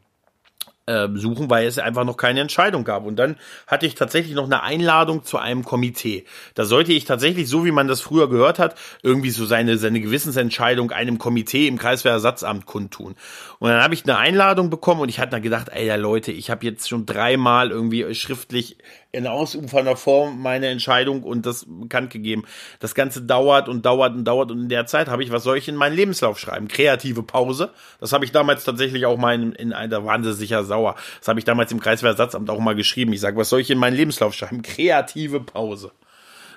äh, 0.86 1.08
suchen, 1.14 1.50
weil 1.50 1.66
es 1.66 1.78
einfach 1.78 2.04
noch 2.04 2.16
keine 2.16 2.40
Entscheidung 2.40 2.84
gab. 2.84 3.06
Und 3.06 3.16
dann 3.16 3.36
hatte 3.66 3.86
ich 3.86 3.94
tatsächlich 3.94 4.34
noch 4.34 4.44
eine 4.44 4.62
Einladung 4.62 5.24
zu 5.24 5.38
einem 5.38 5.64
Komitee. 5.64 6.24
Da 6.54 6.64
sollte 6.64 6.92
ich 6.92 7.04
tatsächlich, 7.04 7.48
so 7.48 7.64
wie 7.64 7.70
man 7.70 7.88
das 7.88 8.00
früher 8.00 8.28
gehört 8.28 8.58
hat, 8.58 8.76
irgendwie 9.02 9.30
so 9.30 9.46
seine, 9.46 9.78
seine 9.78 10.00
Gewissensentscheidung 10.00 10.90
einem 10.90 11.18
Komitee 11.18 11.68
im 11.68 11.78
Kreiswehrersatzamt 11.78 12.66
kundtun. 12.66 13.14
Und 13.58 13.70
dann 13.70 13.82
habe 13.82 13.94
ich 13.94 14.04
eine 14.04 14.18
Einladung 14.18 14.70
bekommen 14.70 15.00
und 15.00 15.08
ich 15.08 15.20
hatte 15.20 15.30
dann 15.30 15.42
gedacht, 15.42 15.68
ey 15.70 15.86
ja 15.86 15.96
Leute, 15.96 16.32
ich 16.32 16.50
habe 16.50 16.66
jetzt 16.66 16.88
schon 16.88 17.06
dreimal 17.06 17.70
irgendwie 17.70 18.14
schriftlich 18.14 18.76
in 19.14 19.26
ausufernder 19.26 19.96
Form 19.96 20.40
meine 20.42 20.68
Entscheidung 20.68 21.22
und 21.22 21.46
das 21.46 21.66
bekannt 21.68 22.10
gegeben. 22.10 22.44
Das 22.80 22.94
Ganze 22.94 23.22
dauert 23.22 23.68
und 23.68 23.86
dauert 23.86 24.14
und 24.14 24.24
dauert 24.24 24.50
und 24.50 24.62
in 24.62 24.68
der 24.68 24.86
Zeit 24.86 25.08
habe 25.08 25.22
ich, 25.22 25.30
was 25.30 25.44
soll 25.44 25.56
ich 25.56 25.68
in 25.68 25.76
meinen 25.76 25.96
Lebenslauf 25.96 26.38
schreiben? 26.38 26.68
Kreative 26.68 27.22
Pause. 27.22 27.70
Das 28.00 28.12
habe 28.12 28.24
ich 28.24 28.32
damals 28.32 28.64
tatsächlich 28.64 29.06
auch 29.06 29.16
mal 29.16 29.34
in, 29.34 29.52
in 29.52 29.70
waren 29.70 30.24
sie 30.24 30.34
sicher 30.34 30.64
sauer. 30.64 30.96
Das 31.18 31.28
habe 31.28 31.38
ich 31.38 31.44
damals 31.44 31.72
im 31.72 31.80
Kreiswehrersatzamt 31.80 32.50
auch 32.50 32.58
mal 32.58 32.74
geschrieben. 32.74 33.12
Ich 33.12 33.20
sage, 33.20 33.36
was 33.36 33.48
soll 33.48 33.60
ich 33.60 33.70
in 33.70 33.78
meinen 33.78 33.96
Lebenslauf 33.96 34.34
schreiben? 34.34 34.62
Kreative 34.62 35.40
Pause. 35.40 35.92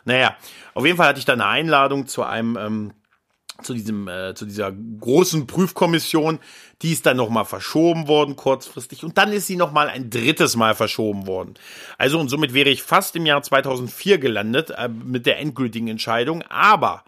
Naja, 0.06 0.38
auf 0.74 0.86
jeden 0.86 0.98
Fall 0.98 1.08
hatte 1.08 1.20
ich 1.20 1.26
da 1.26 1.34
eine 1.34 1.46
Einladung 1.46 2.08
zu 2.08 2.24
einem 2.24 2.58
ähm, 2.58 2.94
zu 3.62 3.74
diesem 3.74 4.08
äh, 4.08 4.34
zu 4.36 4.46
dieser 4.46 4.72
großen 4.72 5.48
Prüfkommission, 5.48 6.40
die 6.82 6.92
ist 6.92 7.06
dann 7.06 7.18
noch 7.18 7.30
mal 7.30 7.46
verschoben 7.46 8.08
worden 8.08 8.36
kurzfristig 8.36 9.04
und 9.04 9.18
dann 9.18 9.32
ist 9.32 9.48
sie 9.48 9.56
noch 9.56 9.72
mal 9.72 9.90
ein 9.90 10.10
drittes 10.10 10.56
Mal 10.56 10.76
verschoben 10.76 11.28
worden. 11.28 11.56
Also 11.98 12.20
und 12.20 12.30
somit 12.30 12.54
wäre 12.54 12.70
ich 12.70 12.84
fast 12.84 13.16
im 13.16 13.26
Jahr 13.26 13.42
2004 13.42 14.18
gelandet 14.18 14.72
äh, 14.72 14.90
mit 14.90 15.26
der 15.26 15.40
endgültigen 15.40 15.88
Entscheidung, 15.88 16.44
aber 16.44 17.04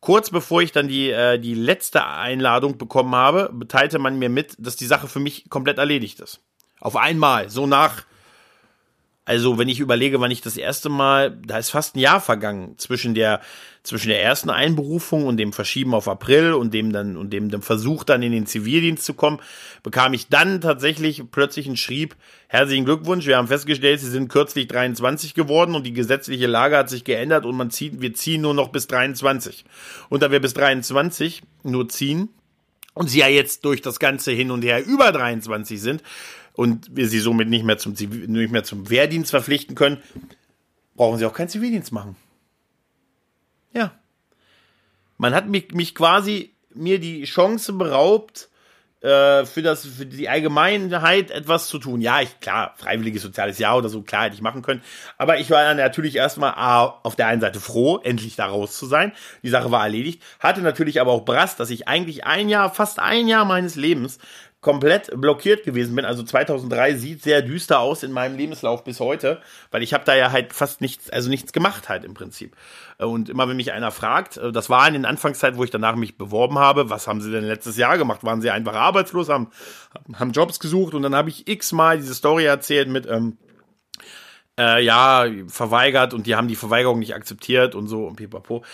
kurz 0.00 0.30
bevor 0.30 0.62
ich 0.62 0.72
dann 0.72 0.88
die 0.88 1.10
äh, 1.10 1.38
die 1.38 1.54
letzte 1.54 2.06
Einladung 2.06 2.78
bekommen 2.78 3.14
habe, 3.14 3.50
teilte 3.68 3.98
man 3.98 4.18
mir 4.18 4.28
mit, 4.28 4.54
dass 4.58 4.76
die 4.76 4.86
Sache 4.86 5.08
für 5.08 5.20
mich 5.20 5.50
komplett 5.50 5.78
erledigt 5.78 6.20
ist. 6.20 6.40
Auf 6.80 6.96
einmal, 6.96 7.50
so 7.50 7.66
nach 7.66 8.04
also, 9.26 9.56
wenn 9.56 9.70
ich 9.70 9.80
überlege, 9.80 10.20
wann 10.20 10.30
ich 10.30 10.42
das 10.42 10.58
erste 10.58 10.90
Mal, 10.90 11.38
da 11.46 11.56
ist 11.56 11.70
fast 11.70 11.96
ein 11.96 12.00
Jahr 12.00 12.20
vergangen 12.20 12.74
zwischen 12.76 13.14
der, 13.14 13.40
zwischen 13.82 14.08
der 14.08 14.22
ersten 14.22 14.50
Einberufung 14.50 15.24
und 15.24 15.38
dem 15.38 15.54
Verschieben 15.54 15.94
auf 15.94 16.08
April 16.08 16.52
und 16.52 16.74
dem 16.74 16.92
dann, 16.92 17.16
und 17.16 17.32
dem, 17.32 17.48
dem 17.50 17.62
Versuch 17.62 18.04
dann 18.04 18.22
in 18.22 18.32
den 18.32 18.44
Zivildienst 18.44 19.02
zu 19.02 19.14
kommen, 19.14 19.40
bekam 19.82 20.12
ich 20.12 20.28
dann 20.28 20.60
tatsächlich 20.60 21.22
plötzlich 21.30 21.66
einen 21.66 21.78
Schrieb, 21.78 22.16
herzlichen 22.48 22.84
Glückwunsch, 22.84 23.26
wir 23.26 23.38
haben 23.38 23.48
festgestellt, 23.48 24.00
Sie 24.00 24.10
sind 24.10 24.28
kürzlich 24.28 24.68
23 24.68 25.32
geworden 25.32 25.74
und 25.74 25.86
die 25.86 25.94
gesetzliche 25.94 26.46
Lage 26.46 26.76
hat 26.76 26.90
sich 26.90 27.04
geändert 27.04 27.46
und 27.46 27.56
man 27.56 27.70
zieht, 27.70 28.02
wir 28.02 28.12
ziehen 28.12 28.42
nur 28.42 28.52
noch 28.52 28.68
bis 28.68 28.88
23. 28.88 29.64
Und 30.10 30.22
da 30.22 30.30
wir 30.30 30.40
bis 30.40 30.52
23 30.52 31.42
nur 31.62 31.88
ziehen 31.88 32.28
und 32.92 33.08
Sie 33.08 33.20
ja 33.20 33.28
jetzt 33.28 33.64
durch 33.64 33.80
das 33.80 33.98
Ganze 33.98 34.32
hin 34.32 34.50
und 34.50 34.62
her 34.64 34.84
über 34.84 35.12
23 35.12 35.80
sind, 35.80 36.02
und 36.54 36.96
wir 36.96 37.08
sie 37.08 37.20
somit 37.20 37.48
nicht 37.48 37.64
mehr 37.64 37.78
zum, 37.78 37.92
nicht 37.92 38.52
mehr 38.52 38.64
zum 38.64 38.88
Wehrdienst 38.88 39.30
verpflichten 39.30 39.74
können, 39.74 40.02
brauchen 40.94 41.18
sie 41.18 41.26
auch 41.26 41.34
keinen 41.34 41.48
Zivildienst 41.48 41.92
machen. 41.92 42.16
Ja. 43.72 43.92
Man 45.18 45.34
hat 45.34 45.48
mich, 45.48 45.72
mich 45.72 45.94
quasi 45.94 46.54
mir 46.72 46.98
die 46.98 47.24
Chance 47.24 47.72
beraubt, 47.72 48.48
äh, 49.04 49.44
für 49.44 49.62
das 49.62 49.84
für 49.84 50.06
die 50.06 50.28
Allgemeinheit 50.28 51.30
etwas 51.30 51.68
zu 51.68 51.78
tun. 51.78 52.00
Ja, 52.00 52.22
ich 52.22 52.40
klar, 52.40 52.74
freiwilliges 52.76 53.22
soziales 53.22 53.58
Jahr 53.58 53.76
oder 53.76 53.88
so, 53.88 54.00
klar 54.02 54.24
hätte 54.24 54.34
ich 54.34 54.40
machen 54.40 54.62
können, 54.62 54.82
aber 55.18 55.38
ich 55.38 55.50
war 55.50 55.74
natürlich 55.74 56.16
erstmal 56.16 56.54
auf 57.02 57.14
der 57.14 57.26
einen 57.26 57.40
Seite 57.40 57.60
froh, 57.60 57.98
endlich 58.02 58.36
da 58.36 58.46
raus 58.46 58.78
zu 58.78 58.86
sein. 58.86 59.12
Die 59.42 59.50
Sache 59.50 59.70
war 59.70 59.82
erledigt, 59.82 60.22
hatte 60.40 60.62
natürlich 60.62 61.00
aber 61.00 61.12
auch 61.12 61.26
Brast, 61.26 61.60
dass 61.60 61.70
ich 61.70 61.86
eigentlich 61.86 62.24
ein 62.24 62.48
Jahr, 62.48 62.72
fast 62.72 62.98
ein 62.98 63.28
Jahr 63.28 63.44
meines 63.44 63.74
Lebens 63.74 64.18
komplett 64.64 65.10
blockiert 65.20 65.62
gewesen 65.62 65.94
bin. 65.94 66.06
Also 66.06 66.22
2003 66.22 66.94
sieht 66.94 67.22
sehr 67.22 67.42
düster 67.42 67.80
aus 67.80 68.02
in 68.02 68.12
meinem 68.12 68.36
Lebenslauf 68.36 68.82
bis 68.82 68.98
heute, 68.98 69.42
weil 69.70 69.82
ich 69.82 69.92
habe 69.92 70.04
da 70.06 70.16
ja 70.16 70.32
halt 70.32 70.54
fast 70.54 70.80
nichts, 70.80 71.10
also 71.10 71.28
nichts 71.28 71.52
gemacht 71.52 71.90
halt 71.90 72.02
im 72.02 72.14
Prinzip. 72.14 72.56
Und 72.96 73.28
immer 73.28 73.46
wenn 73.46 73.56
mich 73.56 73.72
einer 73.72 73.90
fragt, 73.90 74.38
äh, 74.38 74.52
das 74.52 74.70
war 74.70 74.88
in 74.88 74.94
den 74.94 75.04
Anfangszeiten, 75.04 75.58
wo 75.58 75.64
ich 75.64 75.70
danach 75.70 75.96
mich 75.96 76.16
beworben 76.16 76.58
habe, 76.58 76.88
was 76.88 77.06
haben 77.06 77.20
Sie 77.20 77.30
denn 77.30 77.44
letztes 77.44 77.76
Jahr 77.76 77.98
gemacht? 77.98 78.24
Waren 78.24 78.40
Sie 78.40 78.50
einfach 78.50 78.74
arbeitslos, 78.74 79.28
haben, 79.28 79.50
haben 80.14 80.32
Jobs 80.32 80.58
gesucht 80.58 80.94
und 80.94 81.02
dann 81.02 81.14
habe 81.14 81.28
ich 81.28 81.46
x-mal 81.46 81.98
diese 81.98 82.14
Story 82.14 82.46
erzählt 82.46 82.88
mit, 82.88 83.06
ähm, 83.06 83.36
äh, 84.58 84.82
ja, 84.82 85.26
verweigert 85.46 86.14
und 86.14 86.26
die 86.26 86.36
haben 86.36 86.48
die 86.48 86.56
Verweigerung 86.56 87.00
nicht 87.00 87.14
akzeptiert 87.14 87.74
und 87.74 87.86
so 87.86 88.06
und 88.06 88.16
pipapo. 88.16 88.64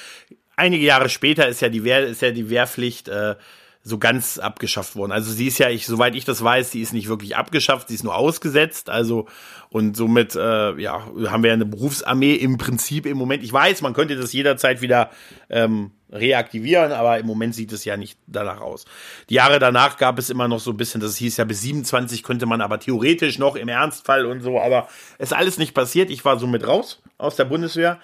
Einige 0.55 0.85
Jahre 0.85 1.09
später 1.09 1.48
ist 1.48 1.61
ja 1.62 1.68
die 1.68 1.83
Wehr, 1.83 2.07
ist 2.07 2.22
ja 2.22 2.31
die 2.31 2.48
Wehrpflicht, 2.48 3.09
äh, 3.09 3.35
so 3.83 3.99
ganz 3.99 4.38
abgeschafft 4.38 4.95
worden. 4.95 5.11
Also 5.11 5.33
sie 5.33 5.47
ist 5.47 5.59
ja, 5.59 5.71
ich, 5.71 5.87
soweit 5.87 6.14
ich 6.14 6.27
das 6.27 6.45
weiß, 6.45 6.71
sie 6.71 6.83
ist 6.83 6.93
nicht 6.93 7.09
wirklich 7.09 7.37
abgeschafft, 7.37 7.88
sie 7.88 7.95
ist 7.95 8.05
nur 8.05 8.14
ausgesetzt. 8.14 8.90
Also 8.90 9.27
und 9.71 9.97
somit 9.97 10.35
äh, 10.35 10.79
ja 10.79 11.07
haben 11.29 11.43
wir 11.43 11.53
eine 11.53 11.64
Berufsarmee 11.64 12.35
im 12.35 12.59
Prinzip 12.59 13.07
im 13.07 13.16
Moment. 13.16 13.43
Ich 13.43 13.53
weiß, 13.53 13.81
man 13.81 13.95
könnte 13.95 14.16
das 14.16 14.35
jederzeit 14.35 14.83
wieder 14.83 15.11
ähm, 15.49 15.93
reaktivieren, 16.11 16.93
aber 16.93 17.19
im 17.19 17.27
Moment 17.27 17.55
sieht 17.55 17.73
es 17.73 17.87
ja 17.87 17.97
nicht 17.97 18.19
danach 18.27 18.61
aus. 18.61 18.85
Die 19.31 19.35
Jahre 19.35 19.59
danach 19.59 19.97
gab 19.97 20.19
es 20.19 20.29
immer 20.29 20.47
noch 20.47 20.61
so 20.61 20.73
ein 20.73 20.77
bisschen, 20.77 21.01
das 21.01 21.16
hieß 21.16 21.38
ja 21.38 21.45
bis 21.45 21.62
27 21.62 22.23
könnte 22.23 22.45
man 22.45 22.61
aber 22.61 22.81
theoretisch 22.81 23.38
noch 23.38 23.57
im 23.57 23.69
Ernstfall 23.69 24.27
und 24.27 24.43
so, 24.43 24.61
aber 24.61 24.88
es 25.19 25.31
ist 25.31 25.37
alles 25.37 25.57
nicht 25.57 25.73
passiert. 25.73 26.11
Ich 26.11 26.25
war 26.25 26.38
somit 26.38 26.66
raus 26.66 27.01
aus 27.16 27.37
der 27.37 27.47
Bundeswehr 27.47 27.99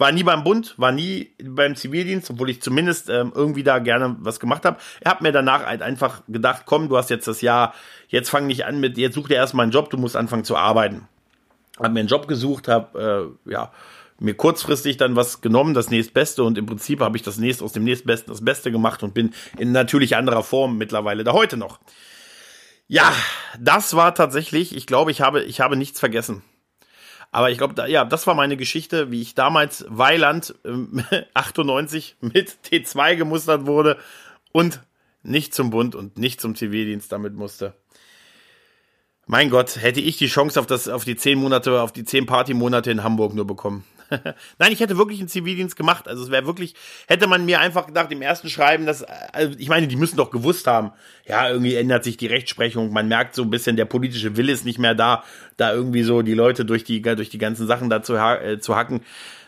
war 0.00 0.12
nie 0.12 0.22
beim 0.22 0.44
Bund, 0.44 0.74
war 0.78 0.92
nie 0.92 1.30
beim 1.44 1.76
Zivildienst, 1.76 2.30
obwohl 2.30 2.48
ich 2.48 2.62
zumindest 2.62 3.10
ähm, 3.10 3.32
irgendwie 3.34 3.62
da 3.62 3.78
gerne 3.80 4.16
was 4.20 4.40
gemacht 4.40 4.64
habe. 4.64 4.78
Er 5.00 5.10
hat 5.10 5.20
mir 5.20 5.30
danach 5.30 5.66
halt 5.66 5.82
einfach 5.82 6.22
gedacht, 6.26 6.62
komm, 6.64 6.88
du 6.88 6.96
hast 6.96 7.10
jetzt 7.10 7.28
das 7.28 7.42
Jahr, 7.42 7.74
jetzt 8.08 8.30
fang 8.30 8.46
nicht 8.46 8.64
an 8.64 8.80
mit, 8.80 8.96
jetzt 8.96 9.14
such 9.14 9.28
dir 9.28 9.34
erstmal 9.34 9.64
einen 9.64 9.72
Job, 9.72 9.90
du 9.90 9.98
musst 9.98 10.16
anfangen 10.16 10.44
zu 10.44 10.56
arbeiten. 10.56 11.06
Hab 11.78 11.92
mir 11.92 12.00
einen 12.00 12.08
Job 12.08 12.28
gesucht, 12.28 12.66
hab, 12.66 12.96
äh, 12.96 13.24
ja, 13.44 13.72
mir 14.18 14.32
kurzfristig 14.32 14.96
dann 14.96 15.16
was 15.16 15.42
genommen, 15.42 15.74
das 15.74 15.90
nächstbeste 15.90 16.44
und 16.44 16.56
im 16.56 16.64
Prinzip 16.64 17.00
habe 17.00 17.18
ich 17.18 17.22
das 17.22 17.36
nächste 17.36 17.62
aus 17.62 17.72
dem 17.72 17.84
nächstbesten 17.84 18.32
das 18.32 18.42
Beste 18.42 18.72
gemacht 18.72 19.02
und 19.02 19.12
bin 19.12 19.34
in 19.58 19.72
natürlich 19.72 20.16
anderer 20.16 20.42
Form 20.42 20.78
mittlerweile 20.78 21.24
da 21.24 21.34
heute 21.34 21.58
noch. 21.58 21.78
Ja, 22.88 23.12
das 23.58 23.94
war 23.94 24.14
tatsächlich, 24.14 24.74
ich 24.74 24.86
glaube, 24.86 25.10
ich 25.10 25.20
habe, 25.20 25.42
ich 25.42 25.60
habe 25.60 25.76
nichts 25.76 26.00
vergessen. 26.00 26.42
Aber 27.32 27.50
ich 27.50 27.58
glaube, 27.58 27.74
da, 27.74 27.86
ja, 27.86 28.04
das 28.04 28.26
war 28.26 28.34
meine 28.34 28.56
Geschichte, 28.56 29.10
wie 29.10 29.22
ich 29.22 29.34
damals 29.34 29.84
Weiland 29.88 30.54
ähm, 30.64 31.04
98 31.34 32.16
mit 32.20 32.58
T2 32.66 33.16
gemustert 33.16 33.66
wurde 33.66 33.98
und 34.52 34.80
nicht 35.22 35.54
zum 35.54 35.70
Bund 35.70 35.94
und 35.94 36.18
nicht 36.18 36.40
zum 36.40 36.54
TV-Dienst 36.54 37.12
damit 37.12 37.34
musste. 37.34 37.74
Mein 39.26 39.50
Gott, 39.50 39.76
hätte 39.80 40.00
ich 40.00 40.16
die 40.16 40.26
Chance 40.26 40.58
auf 40.58 40.66
das, 40.66 40.88
auf 40.88 41.04
die 41.04 41.14
zehn 41.14 41.38
Monate, 41.38 41.80
auf 41.80 41.92
die 41.92 42.04
zehn 42.04 42.26
Partymonate 42.26 42.90
in 42.90 43.04
Hamburg 43.04 43.32
nur 43.34 43.46
bekommen. 43.46 43.84
Nein, 44.58 44.72
ich 44.72 44.80
hätte 44.80 44.98
wirklich 44.98 45.20
einen 45.20 45.28
Zivildienst 45.28 45.76
gemacht. 45.76 46.08
Also 46.08 46.24
es 46.24 46.30
wäre 46.30 46.46
wirklich, 46.46 46.74
hätte 47.06 47.26
man 47.26 47.44
mir 47.44 47.60
einfach 47.60 47.86
gedacht 47.86 48.10
im 48.12 48.22
ersten 48.22 48.48
Schreiben, 48.48 48.86
dass, 48.86 49.02
also 49.02 49.56
ich 49.58 49.68
meine, 49.68 49.88
die 49.88 49.96
müssen 49.96 50.16
doch 50.16 50.30
gewusst 50.30 50.66
haben, 50.66 50.92
ja, 51.26 51.48
irgendwie 51.48 51.76
ändert 51.76 52.04
sich 52.04 52.16
die 52.16 52.26
Rechtsprechung. 52.26 52.92
Man 52.92 53.08
merkt 53.08 53.34
so 53.34 53.42
ein 53.42 53.50
bisschen, 53.50 53.76
der 53.76 53.84
politische 53.84 54.36
Wille 54.36 54.52
ist 54.52 54.64
nicht 54.64 54.78
mehr 54.78 54.94
da, 54.94 55.24
da 55.56 55.72
irgendwie 55.72 56.02
so 56.02 56.22
die 56.22 56.34
Leute 56.34 56.64
durch 56.64 56.84
die, 56.84 57.00
durch 57.02 57.30
die 57.30 57.38
ganzen 57.38 57.66
Sachen 57.66 57.90
da 57.90 58.02
zu, 58.02 58.14
äh, 58.16 58.58
zu 58.60 58.76
hacken. 58.76 59.02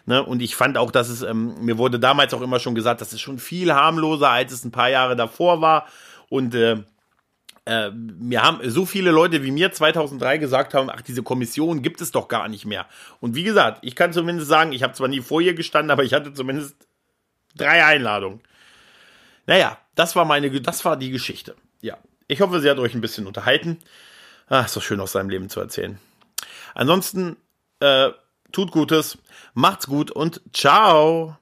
Ne? 0.06 0.22
Und 0.24 0.42
ich 0.42 0.56
fand 0.56 0.78
auch, 0.78 0.90
dass 0.90 1.08
es, 1.08 1.22
ähm, 1.22 1.54
mir 1.64 1.78
wurde 1.78 1.98
damals 1.98 2.34
auch 2.34 2.42
immer 2.42 2.58
schon 2.58 2.74
gesagt, 2.74 3.00
das 3.00 3.12
ist 3.12 3.20
schon 3.20 3.38
viel 3.38 3.72
harmloser, 3.72 4.30
als 4.30 4.52
es 4.52 4.64
ein 4.64 4.72
paar 4.72 4.90
Jahre 4.90 5.16
davor 5.16 5.60
war. 5.60 5.86
Und 6.28 6.54
äh, 6.54 6.78
äh, 7.64 7.90
mir 7.90 8.42
haben 8.42 8.58
so 8.68 8.86
viele 8.86 9.10
Leute 9.10 9.44
wie 9.44 9.50
mir 9.50 9.72
2003 9.72 10.38
gesagt 10.38 10.74
haben, 10.74 10.90
ach, 10.90 11.02
diese 11.02 11.22
Kommission 11.22 11.82
gibt 11.82 12.00
es 12.00 12.10
doch 12.10 12.28
gar 12.28 12.48
nicht 12.48 12.64
mehr. 12.64 12.86
Und 13.20 13.34
wie 13.34 13.44
gesagt, 13.44 13.78
ich 13.82 13.94
kann 13.94 14.12
zumindest 14.12 14.48
sagen, 14.48 14.72
ich 14.72 14.82
habe 14.82 14.94
zwar 14.94 15.08
nie 15.08 15.20
vor 15.20 15.40
ihr 15.40 15.54
gestanden, 15.54 15.90
aber 15.90 16.02
ich 16.02 16.12
hatte 16.12 16.34
zumindest 16.34 16.74
drei 17.54 17.84
Einladungen. 17.84 18.40
Naja, 19.46 19.78
das 19.94 20.16
war 20.16 20.24
meine, 20.24 20.60
das 20.60 20.84
war 20.84 20.96
die 20.96 21.10
Geschichte. 21.10 21.54
Ja, 21.80 21.98
ich 22.28 22.40
hoffe, 22.40 22.60
sie 22.60 22.70
hat 22.70 22.78
euch 22.78 22.94
ein 22.94 23.00
bisschen 23.00 23.26
unterhalten. 23.26 23.78
Ach, 24.48 24.66
ist 24.66 24.76
doch 24.76 24.82
schön 24.82 25.00
aus 25.00 25.12
seinem 25.12 25.30
Leben 25.30 25.48
zu 25.48 25.60
erzählen. 25.60 25.98
Ansonsten, 26.74 27.36
äh, 27.80 28.10
tut 28.52 28.70
Gutes, 28.70 29.18
macht's 29.54 29.86
gut 29.86 30.10
und 30.10 30.40
ciao. 30.52 31.36